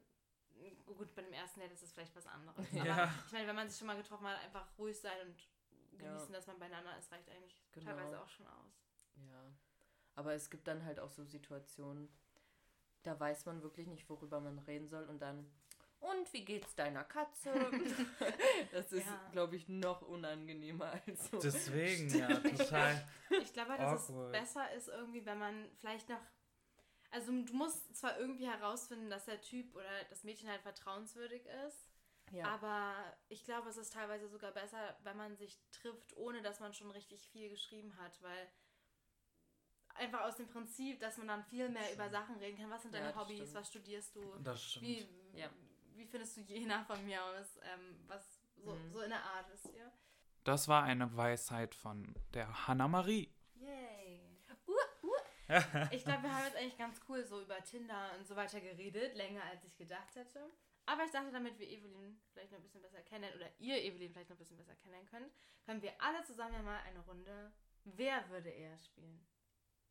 [0.85, 2.57] Gut, bei dem ersten Date ist es vielleicht was anderes.
[2.73, 3.13] Aber Ja.
[3.25, 5.35] ich meine, wenn man sich schon mal getroffen hat, einfach ruhig sein und
[5.99, 6.09] Ja.
[6.11, 7.85] genießen, dass man beieinander ist, reicht eigentlich Genau.
[7.91, 8.81] teilweise auch schon aus.
[9.29, 9.43] Ja.
[10.15, 12.09] Aber es gibt dann halt auch so Situationen,
[13.03, 15.49] da weiß man wirklich nicht, worüber man reden soll und dann.
[15.99, 17.51] Und wie geht's deiner Katze?
[18.71, 19.29] das ist, Ja.
[19.31, 21.39] glaube ich, noch unangenehmer als so.
[21.39, 23.07] Deswegen, ja, total.
[23.29, 24.31] Ich glaube, dass es Awkward.
[24.31, 26.19] besser ist irgendwie, wenn man vielleicht noch.
[27.11, 31.89] Also du musst zwar irgendwie herausfinden, dass der Typ oder das Mädchen halt vertrauenswürdig ist,
[32.31, 32.45] Ja.
[32.47, 32.93] aber
[33.29, 36.91] ich glaube, es ist teilweise sogar besser, wenn man sich trifft, ohne dass man schon
[36.91, 38.49] richtig viel geschrieben hat, weil
[39.95, 42.69] einfach aus dem Prinzip, dass man dann viel mehr über Sachen reden kann.
[42.69, 43.37] Was sind Ja, deine das Hobbys?
[43.37, 43.53] stimmt.
[43.55, 44.35] Was studierst du?
[44.39, 44.85] Das stimmt.
[44.85, 45.49] Wie, Ja.
[45.93, 47.57] wie findest du Jena von mir aus?
[47.63, 48.91] Ähm, was so, Mhm.
[48.91, 49.89] so in der Art ist ihr?
[50.43, 53.33] Das war eine Weisheit von der Hanna-Marie.
[53.55, 53.94] Yay.
[55.91, 59.15] Ich glaube, wir haben jetzt eigentlich ganz cool so über Tinder und so weiter geredet,
[59.15, 60.49] länger als ich gedacht hätte.
[60.87, 64.11] Aber ich dachte, damit wir Evelyn vielleicht noch ein bisschen besser kennenlernen oder ihr Evelyn
[64.11, 65.31] vielleicht noch ein bisschen besser kennenlernen könnt,
[65.65, 67.51] können wir alle zusammen mal eine Runde
[67.87, 69.23] Wer würde eher spielen?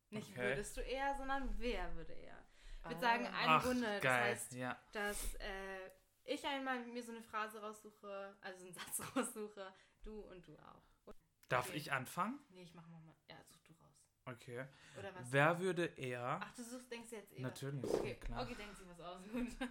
[0.09, 0.49] Nicht Okay.
[0.49, 2.37] würdest du eher, sondern wer würde eher?
[2.79, 2.99] Ich würde Ah.
[2.99, 3.85] sagen, eine Ach, Runde.
[3.93, 4.77] Das geil, heißt, ja.
[4.91, 5.89] dass äh,
[6.25, 10.57] ich einmal mir so eine Phrase raussuche, also so einen Satz raussuche, du und du
[10.57, 11.13] auch.
[11.47, 11.77] Darf Okay.
[11.77, 12.39] ich anfangen?
[12.49, 13.01] Nee, ich mach mal.
[13.29, 13.64] Ja, such.
[14.25, 14.65] Okay.
[14.97, 15.31] Oder was?
[15.31, 17.35] Wer würde eher, Ach, du suchst, denkst jetzt eh.
[17.35, 17.41] was.
[17.41, 18.41] natürlich, Okay, klar.
[18.43, 19.21] okay, denkt sich was aus.
[19.31, 19.47] Gut.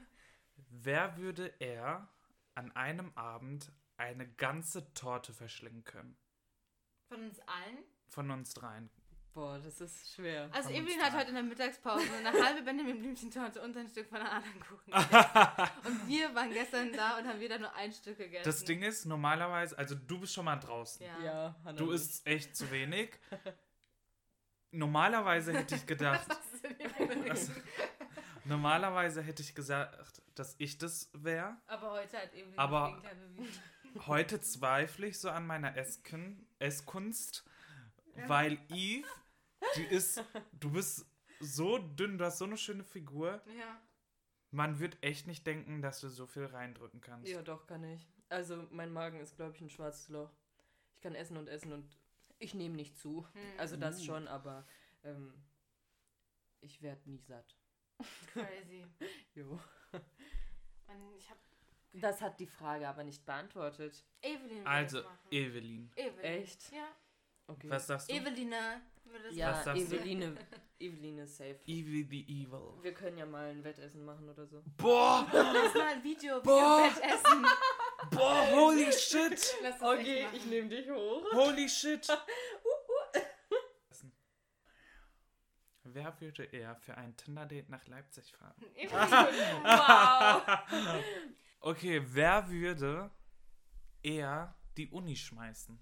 [0.71, 2.09] wer würde eher
[2.55, 6.17] an einem Abend eine ganze Torte verschlingen können?
[7.09, 7.79] Von uns allen.
[8.09, 8.91] Von uns dreien.
[9.33, 10.49] Boah, das ist schwer.
[10.53, 14.07] Also Von Evelyn hat heute in der Mittagspause eine halbe Benjamin Blümchentorte und ein Stück
[14.09, 15.71] von einer anderen Kuchen gegessen.
[15.85, 18.45] Und wir waren gestern da und haben wieder nur ein Stück gegessen.
[18.45, 21.05] Das Ding ist, normalerweise, also du bist schon mal draußen.
[21.05, 21.51] Ja.
[21.65, 23.19] Ja, Du isst echt zu wenig.
[24.75, 26.27] Normalerweise hätte ich gedacht,
[27.31, 27.53] Also,
[28.45, 31.57] normalerweise hätte ich gesagt, dass ich das wäre.
[31.67, 33.01] Aber heute hat Evelyn Aber-.
[34.07, 37.45] Heute zweifle ich so an meiner Esskun Esskunst,
[38.17, 38.29] Ja.
[38.29, 39.07] weil Eve,
[39.77, 40.21] die ist,
[40.53, 41.07] du bist
[41.39, 43.41] so dünn, du hast so eine schöne Figur.
[43.57, 43.81] Ja.
[44.51, 47.29] Man wird echt nicht denken, dass du so viel reindrücken kannst.
[47.31, 48.05] Ja, doch, kann ich.
[48.31, 50.33] Also, mein Magen ist, glaube ich, ein schwarzes Loch.
[50.97, 51.97] Ich kann essen und essen und
[52.45, 53.27] ich nehme nicht zu.
[53.33, 53.41] Hm.
[53.59, 54.05] Also, das Uh.
[54.05, 54.67] schon, aber
[55.03, 55.33] ähm,
[56.61, 57.57] ich werde nie satt.
[58.33, 58.85] Crazy.
[59.35, 59.59] Jo.
[59.93, 61.41] Und ich habe
[61.93, 64.05] Das hat die Frage aber nicht beantwortet.
[64.23, 65.03] Evelyn Also.
[65.31, 65.91] Evelyn.
[65.97, 66.21] Evelyn.
[66.25, 66.73] Echt?
[66.73, 66.89] Ja.
[67.47, 67.71] Okay.
[67.71, 68.15] Was sagst du?
[68.15, 68.83] Eveline
[69.23, 69.97] das ja, Was sagst du?
[69.97, 70.37] Eveline,
[70.79, 71.59] Eveline ist safe.
[71.67, 72.83] Evie the Evil.
[72.83, 74.63] Wir können ja mal ein Wettessen machen oder so.
[74.77, 75.27] Boah!
[75.33, 76.79] Lass mal ein Video, wie Boah.
[76.81, 77.47] wir im Bett essen.
[78.11, 79.33] Boah, holy shit!
[79.33, 80.51] Echt machen.
[80.51, 81.25] nehme dich hoch.
[81.33, 82.07] Holy shit!
[85.87, 88.55] Wer würde eher für ein Tinder-Date nach Leipzig fahren?
[89.63, 90.43] Wow.
[91.61, 93.11] Okay, wer würde
[94.03, 95.79] eher die Uni schmeißen?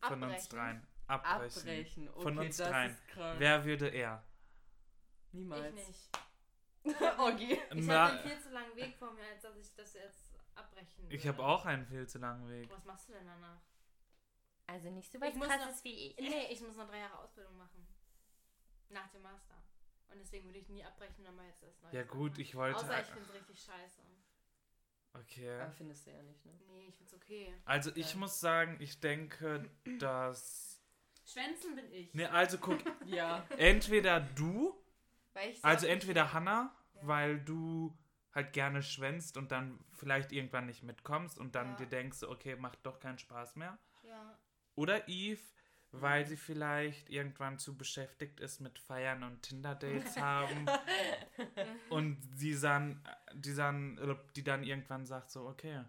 [0.00, 0.48] Von uns Abbrechen.
[0.50, 0.86] dreien.
[1.06, 1.60] Abbrechen.
[1.60, 2.08] Abbrechen.
[2.08, 2.90] Okay, Von uns das dreien.
[2.90, 3.40] ist krank.
[3.40, 4.24] Wer würde eher?
[5.28, 5.74] Ich Niemals.
[5.74, 6.10] nicht.
[7.18, 7.52] Ogi.
[7.74, 11.02] Ich habe einen viel zu langen Weg vor mir, als dass ich das jetzt abbrechen
[11.04, 11.14] würde.
[11.16, 12.70] ich habe auch einen viel zu langen Weg.
[12.70, 13.60] Was machst du denn danach?
[14.66, 16.16] Also nicht so was Krasses wie ich.
[16.18, 17.86] Nee, ich muss noch drei Jahre Ausbildung machen.
[18.90, 19.54] Nach dem Master.
[20.08, 22.54] Und deswegen würde ich nie abbrechen und dann mal jetzt das Neues Ja gut, ich
[22.54, 22.76] wollte...
[22.76, 24.02] Außer ich finde es richtig scheiße.
[25.14, 25.60] okay.
[25.60, 26.52] Aber findest du ja nicht, ne?
[26.68, 27.54] Nee, ich finde es okay.
[27.64, 28.18] Also ich Ja.
[28.18, 30.82] muss sagen, ich denke, dass...
[31.24, 32.12] Schwänzen bin ich.
[32.14, 33.46] Ne, also guck, Ja.
[33.56, 34.78] entweder du,
[35.32, 37.06] Weil ich also entweder Hannah, Ja.
[37.06, 37.96] weil du
[38.34, 41.76] halt gerne schwänzt und dann vielleicht irgendwann nicht mitkommst und dann Ja.
[41.76, 43.78] dir denkst, okay, macht doch keinen Spaß mehr.
[44.02, 44.38] Ja.
[44.74, 45.42] Oder Eve,
[45.92, 50.68] weil sie vielleicht irgendwann zu beschäftigt ist mit Feiern und Tinder-Dates haben
[51.90, 53.02] und die dann,
[53.34, 53.98] die dann,
[54.34, 55.84] die dann irgendwann sagt so, okay,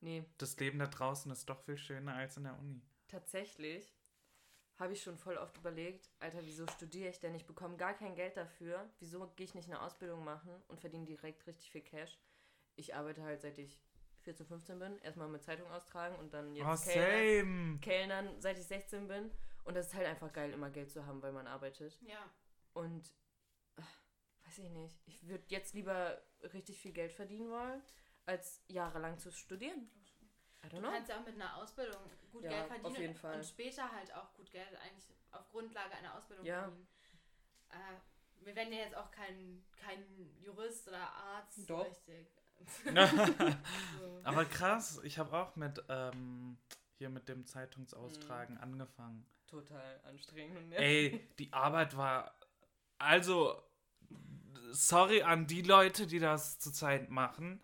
[0.00, 2.82] Nee, das Leben da draußen ist doch viel schöner als in der Uni.
[3.06, 3.94] tatsächlich
[4.82, 7.34] habe ich schon voll oft überlegt, Alter, wieso studiere ich denn?
[7.34, 8.90] Ich bekomme gar kein Geld dafür.
[8.98, 12.18] Wieso gehe ich nicht eine Ausbildung machen und verdiene direkt richtig viel Cash?
[12.74, 13.80] Ich arbeite halt seit ich
[14.22, 14.98] 14, 15 bin.
[14.98, 17.78] Erstmal mit Zeitung austragen und dann jetzt Oh, Kellner, same.
[17.80, 19.30] Kellnern, seit ich 16 bin.
[19.64, 21.98] Und das ist halt einfach geil, immer Geld zu haben, weil man arbeitet.
[22.02, 22.28] Ja.
[22.72, 23.12] Und
[23.76, 23.96] ach,
[24.44, 25.00] weiß ich nicht.
[25.06, 26.20] Ich würde jetzt lieber
[26.52, 27.82] richtig viel Geld verdienen wollen,
[28.26, 29.88] als jahrelang zu studieren.
[30.64, 30.90] I don't Du know.
[30.92, 32.00] kannst ja auch mit einer Ausbildung
[32.30, 33.34] gut Ja, Geld auf verdienen jeden Fall.
[33.36, 36.62] und später halt auch gut Geld eigentlich auf Grundlage einer Ausbildung Ja.
[36.62, 36.86] verdienen.
[37.70, 40.04] Äh, wir werden ja jetzt auch kein, kein
[40.40, 41.86] Jurist oder Arzt Doch.
[41.86, 42.26] richtig.
[43.98, 44.20] So.
[44.24, 46.58] Aber krass, ich habe auch mit ähm,
[46.98, 49.26] hier mit dem Zeitungsaustragen angefangen.
[49.48, 50.72] Total anstrengend.
[50.74, 52.34] Ey, die Arbeit war
[52.98, 53.60] also
[54.70, 57.60] sorry an die Leute, die das zurzeit machen,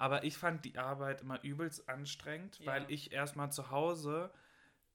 [0.00, 2.72] aber ich fand die Arbeit immer übelst anstrengend, Ja.
[2.72, 4.30] weil ich erstmal zu Hause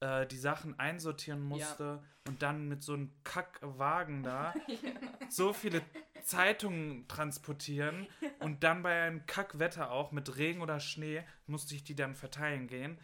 [0.00, 4.52] äh, die Sachen einsortieren musste und dann mit so einem Kackwagen da
[5.30, 5.80] so viele
[6.22, 8.06] Zeitungen transportieren
[8.40, 12.66] und dann bei einem Kackwetter auch mit Regen oder Schnee musste ich die dann verteilen
[12.66, 12.98] gehen.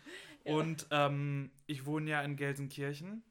[0.44, 0.54] Ja.
[0.54, 3.22] Und ähm, ich wohne ja in Gelsenkirchen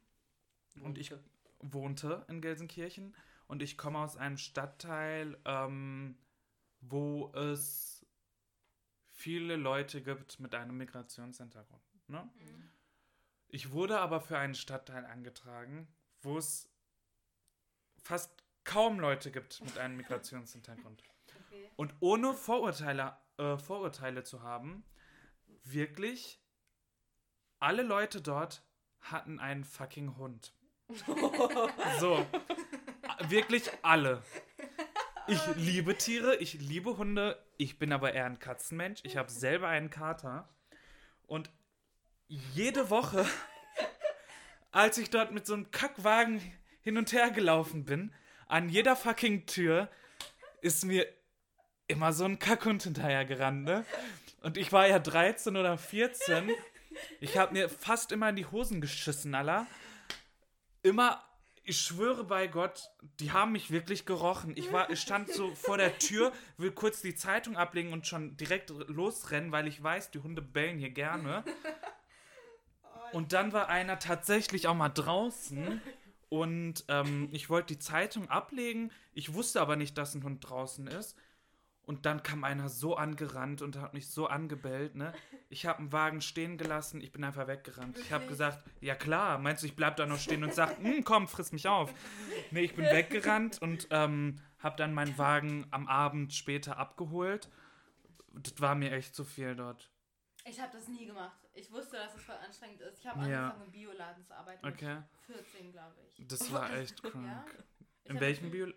[0.82, 1.14] und ich
[1.60, 3.14] wohnte in Gelsenkirchen
[3.48, 6.16] und ich komme aus einem Stadtteil, ähm,
[6.80, 7.91] wo es
[9.22, 11.80] viele Leute gibt mit einem Migrationshintergrund.
[12.08, 12.28] Ne?
[12.34, 12.70] Mhm.
[13.46, 15.86] Ich wurde aber für einen Stadtteil angetragen,
[16.22, 16.68] wo es
[18.02, 21.02] fast kaum Leute gibt mit einem Migrationshintergrund.
[21.46, 21.70] Okay.
[21.76, 24.84] Und ohne Vorurteile, äh, Vorurteile zu haben,
[25.64, 26.42] wirklich,
[27.58, 28.66] alle Leute dort
[29.00, 30.54] hatten einen fucking Hund.
[32.00, 32.26] So.
[33.28, 34.22] Wirklich alle.
[35.28, 39.00] Ich liebe Tiere, ich liebe Hunde, ich bin aber eher ein Katzenmensch.
[39.04, 40.48] Ich habe selber einen Kater.
[41.26, 41.50] Und
[42.26, 43.24] jede Woche,
[44.72, 46.40] als ich dort mit so einem Kackwagen
[46.80, 48.12] hin und her gelaufen bin,
[48.48, 49.88] an jeder fucking Tür
[50.60, 51.06] ist mir
[51.86, 53.84] immer so ein Kackhund hinterher gerannt, ne?
[54.42, 56.50] Und ich war ja 13 oder 14.
[57.20, 59.66] Ich habe mir fast immer in die Hosen geschissen, Alter.
[60.82, 61.22] Immer,
[61.64, 62.90] ich schwöre bei Gott,
[63.20, 64.56] die haben mich wirklich gerochen.
[64.56, 68.36] Ich war, ich stand so vor der Tür, will kurz die Zeitung ablegen und schon
[68.36, 71.44] direkt losrennen, weil ich weiß, die Hunde bellen hier gerne.
[73.12, 75.80] Und dann war einer tatsächlich auch mal draußen
[76.28, 78.90] und ähm, ich wollte die Zeitung ablegen.
[79.12, 81.16] Ich wusste aber nicht, dass ein Hund draußen ist.
[81.84, 85.12] Und dann kam einer so angerannt und hat mich so angebellt, ne?
[85.48, 87.98] Ich habe einen Wagen stehen gelassen, ich bin einfach weggerannt.
[87.98, 91.02] Ich habe gesagt, ja klar, meinst du, ich bleib da noch stehen und sag, "Hm,
[91.04, 91.92] komm, friss mich auf.
[92.52, 97.50] Nee, ich bin weggerannt und ähm, habe dann meinen Wagen am Abend später abgeholt.
[98.32, 99.90] Das war mir echt zu viel dort.
[100.44, 101.36] Ich habe das nie gemacht.
[101.52, 103.00] Ich wusste, dass es voll anstrengend ist.
[103.00, 103.48] Ich habe Ja.
[103.48, 104.66] angefangen, im Bioladen zu arbeiten.
[104.66, 104.96] Okay.
[105.28, 106.26] Mit 14, glaube ich.
[106.28, 107.26] Das war echt krank.
[107.26, 107.44] Ja?
[108.04, 108.68] In welchem Bio?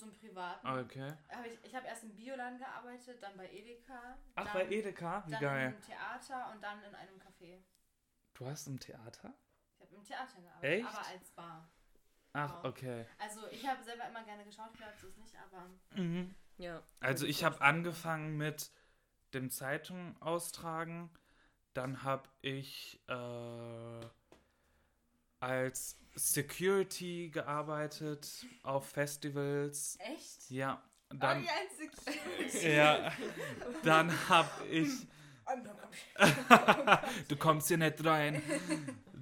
[0.00, 0.66] So einem privaten.
[0.66, 1.12] Okay.
[1.28, 4.16] Hab ich ich habe erst im Bioladen gearbeitet, dann bei Edeka.
[4.34, 5.22] Ach, dann, bei Edeka?
[5.26, 5.74] Wie Dann geil.
[5.74, 7.62] im Theater und dann in einem Café.
[8.34, 9.34] Du hast im Theater?
[9.76, 10.86] Ich habe im Theater gearbeitet, Echt?
[10.88, 11.70] aber als Bar.
[12.32, 12.64] Ach, Wow.
[12.64, 13.06] okay.
[13.18, 15.66] Also ich habe selber immer gerne geschauspielert, so ist nicht, aber
[16.00, 16.34] Mhm.
[16.56, 16.82] Ja.
[17.00, 18.70] Also ich habe angefangen mit
[19.34, 21.10] dem Zeitung austragen.
[21.74, 24.00] Dann habe ich äh,
[25.40, 29.96] als Security gearbeitet auf Festivals.
[30.00, 30.50] echt?
[30.50, 32.68] Ja, oh, dann, Security.
[32.68, 33.12] ja,
[33.82, 34.90] dann habe ich,
[37.28, 38.42] du kommst hier nicht rein.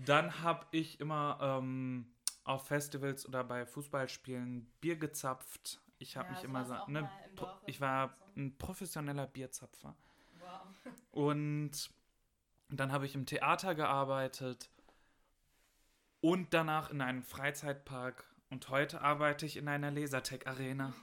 [0.05, 2.13] Dann habe ich immer ähm,
[2.45, 5.81] auf Festivals oder bei Fußballspielen Bier gezapft.
[5.99, 7.09] Ich habe Ja, mich immer so, ne,
[7.67, 9.95] ich war ein professioneller Bierzapfer.
[10.39, 10.93] Wow.
[11.11, 11.91] Und
[12.71, 14.71] dann habe ich im Theater gearbeitet
[16.21, 18.25] und danach in einem Freizeitpark.
[18.51, 20.95] Und heute arbeite ich in einer Lasertech-Arena.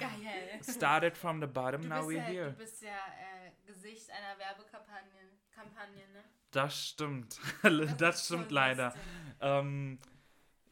[0.00, 0.60] Geil.
[0.62, 2.50] Started from the bottom, now we're ja, here.
[2.52, 5.12] du bist ja äh, Gesicht einer Werbekampagne,
[5.54, 6.24] Kampagne, ne?
[6.50, 7.38] Das stimmt.
[7.62, 8.94] ist das stimmt leider.
[9.40, 9.98] Ähm,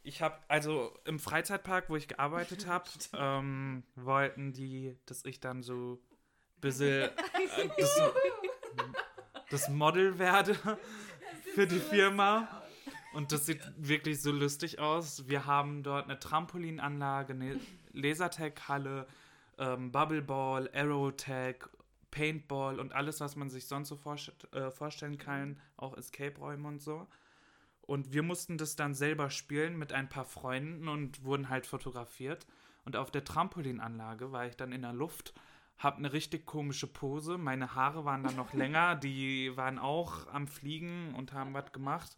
[0.03, 5.63] ich habe, also im Freizeitpark, wo ich gearbeitet habe, ähm, wollten die, dass ich dann
[5.63, 7.11] so ein bisschen äh,
[7.77, 8.01] das,
[9.51, 10.57] das Model werde
[11.59, 12.47] für die Firma.
[13.13, 15.27] Und das sieht wirklich so lustig aus.
[15.27, 17.59] Wir haben dort eine Trampolinanlage, eine
[17.93, 19.09] Lasertag-Halle,
[19.59, 21.69] ähm, Bubbleball, Aerotag,
[22.13, 26.81] Paintball und alles, was man sich sonst so vorst äh, vorstellen kann, auch Escape-Räume und
[26.81, 27.09] so.
[27.81, 32.47] Und wir mussten das dann selber spielen mit ein paar Freunden und wurden halt fotografiert.
[32.85, 35.35] Und auf der Trampolinanlage war ich dann in der Luft,
[35.79, 37.39] hab eine richtig komische Pose.
[37.39, 42.17] Meine Haare waren dann noch länger, die waren auch am Fliegen und haben was gemacht.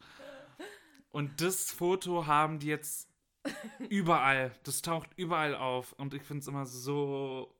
[1.10, 3.08] Und das Foto haben die jetzt
[3.88, 4.52] überall.
[4.62, 5.92] Das taucht überall auf.
[5.94, 7.54] Und ich finde es immer so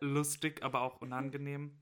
[0.00, 1.78] lustig, aber auch unangenehm.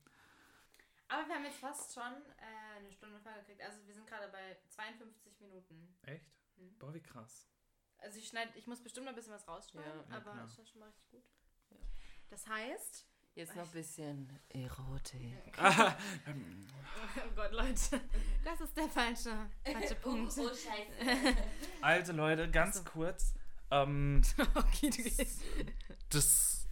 [1.09, 2.03] Aber wir haben jetzt fast schon
[2.39, 3.61] äh, eine Stunde vollgekriegt.
[3.63, 5.97] Also wir sind gerade bei 52 Minuten.
[6.03, 6.25] Echt?
[6.57, 6.79] Mhm.
[6.79, 7.49] Boah, wie krass.
[7.99, 10.45] Also ich schneide, ich muss bestimmt noch ein bisschen was rausschneiden, Ja, ja, aber klar.
[10.45, 11.25] ist ja schon mal richtig gut.
[11.71, 11.77] Ja.
[12.31, 15.53] Das heißt, Jetzt noch ein bisschen Erotik.
[15.59, 18.01] oh Gott, Leute,
[18.45, 19.31] das ist der falsche,
[19.65, 20.33] falsche Punkt.
[20.37, 21.37] Oh, scheiße.
[21.81, 22.85] Also Leute, ganz So.
[22.85, 23.35] kurz.
[23.71, 24.21] Ähm,
[24.55, 25.41] okay, du gehst.
[26.11, 26.67] das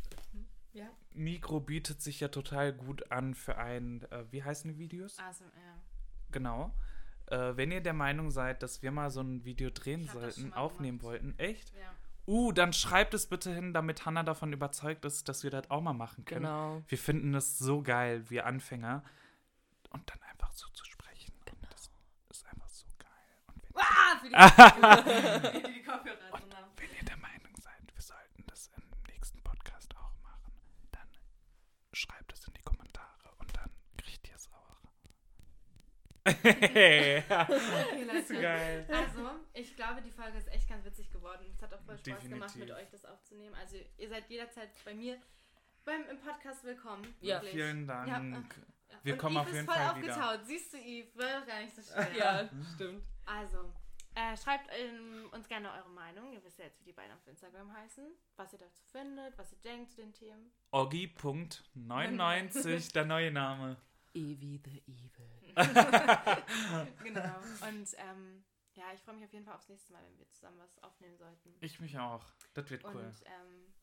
[0.73, 0.89] Ja.
[1.13, 5.17] Mikro bietet sich ja total gut an für ein, äh, wie heißen die Videos?
[5.19, 5.81] Also, ja.
[6.33, 6.75] Genau.
[7.27, 10.99] Äh, wenn ihr der Meinung seid, dass wir mal so ein Video drehen sollten, aufnehmen
[10.99, 11.13] gemacht.
[11.13, 11.73] wollten, echt?
[11.79, 11.95] ja.
[12.29, 15.81] Uh, dann schreibt es bitte hin, damit Hannah davon überzeugt ist, dass wir das auch
[15.81, 16.43] mal machen können.
[16.43, 16.83] Genau.
[16.87, 19.03] Wir finden es so geil, wir Anfänger.
[19.91, 21.33] Und dann einfach so zu sprechen.
[21.47, 21.69] Genau.
[21.71, 21.91] Das
[22.31, 23.09] ist einfach so geil.
[23.47, 26.71] Und Ah, für die, für die Kopfhörer drin haben.
[26.77, 30.53] wenn ihr der Meinung seid, wir sollten das im nächsten Podcast auch machen,
[30.93, 31.09] dann
[31.95, 34.77] schreibt es in die Kommentare und dann kriegt ihr es auch.
[36.39, 38.43] Okay, Das ist Leute.
[38.43, 38.87] geil.
[38.91, 41.45] Also, ich glaube, die Folge ist echt ganz witzig geworden.
[41.55, 42.57] Es hat auch voll Spaß gemacht, Definitiv.
[42.57, 43.55] mit euch das aufzunehmen.
[43.55, 45.19] Also, ihr seid jederzeit bei mir
[45.85, 47.15] beim, im Podcast willkommen.
[47.21, 47.53] Ja, Wirklich.
[47.53, 48.09] Vielen Dank.
[48.09, 48.43] Ja, Ja.
[49.03, 50.15] Wir Und kommen Yves auf jeden ist voll Fall wieder.
[50.17, 50.47] aufgetaut.
[50.47, 51.17] Siehst du, Yves?
[51.17, 52.09] War doch gar nicht so schwer.
[52.17, 53.05] Ja, stimmt.
[53.27, 53.71] Also,
[54.15, 56.33] äh, schreibt ähm, uns gerne eure Meinung.
[56.33, 58.05] Ihr wisst ja jetzt, wie die beiden auf Instagram heißen.
[58.37, 60.51] Was ihr dazu findet, was ihr denkt zu den Themen.
[60.71, 63.77] Oggi.99, der neue Name.
[64.15, 65.28] Evi the Evil.
[67.05, 67.37] Genau.
[67.69, 68.45] Und ähm,
[68.75, 71.17] ja, ich freue mich auf jeden Fall aufs nächste Mal, wenn wir zusammen was aufnehmen
[71.17, 71.55] sollten.
[71.61, 72.25] Ich mich auch.
[72.55, 72.95] Das wird cool.
[72.95, 73.75] Und ähm,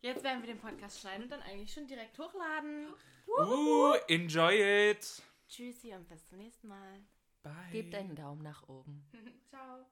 [0.00, 2.92] jetzt werden wir den Podcast schneiden und dann eigentlich schon direkt hochladen.
[3.26, 5.22] Uh, enjoy it.
[5.48, 7.00] Tschüssi und bis zum nächsten Mal.
[7.42, 7.70] Bye.
[7.70, 9.08] Gebt einen Daumen nach oben.
[9.48, 9.86] Ciao.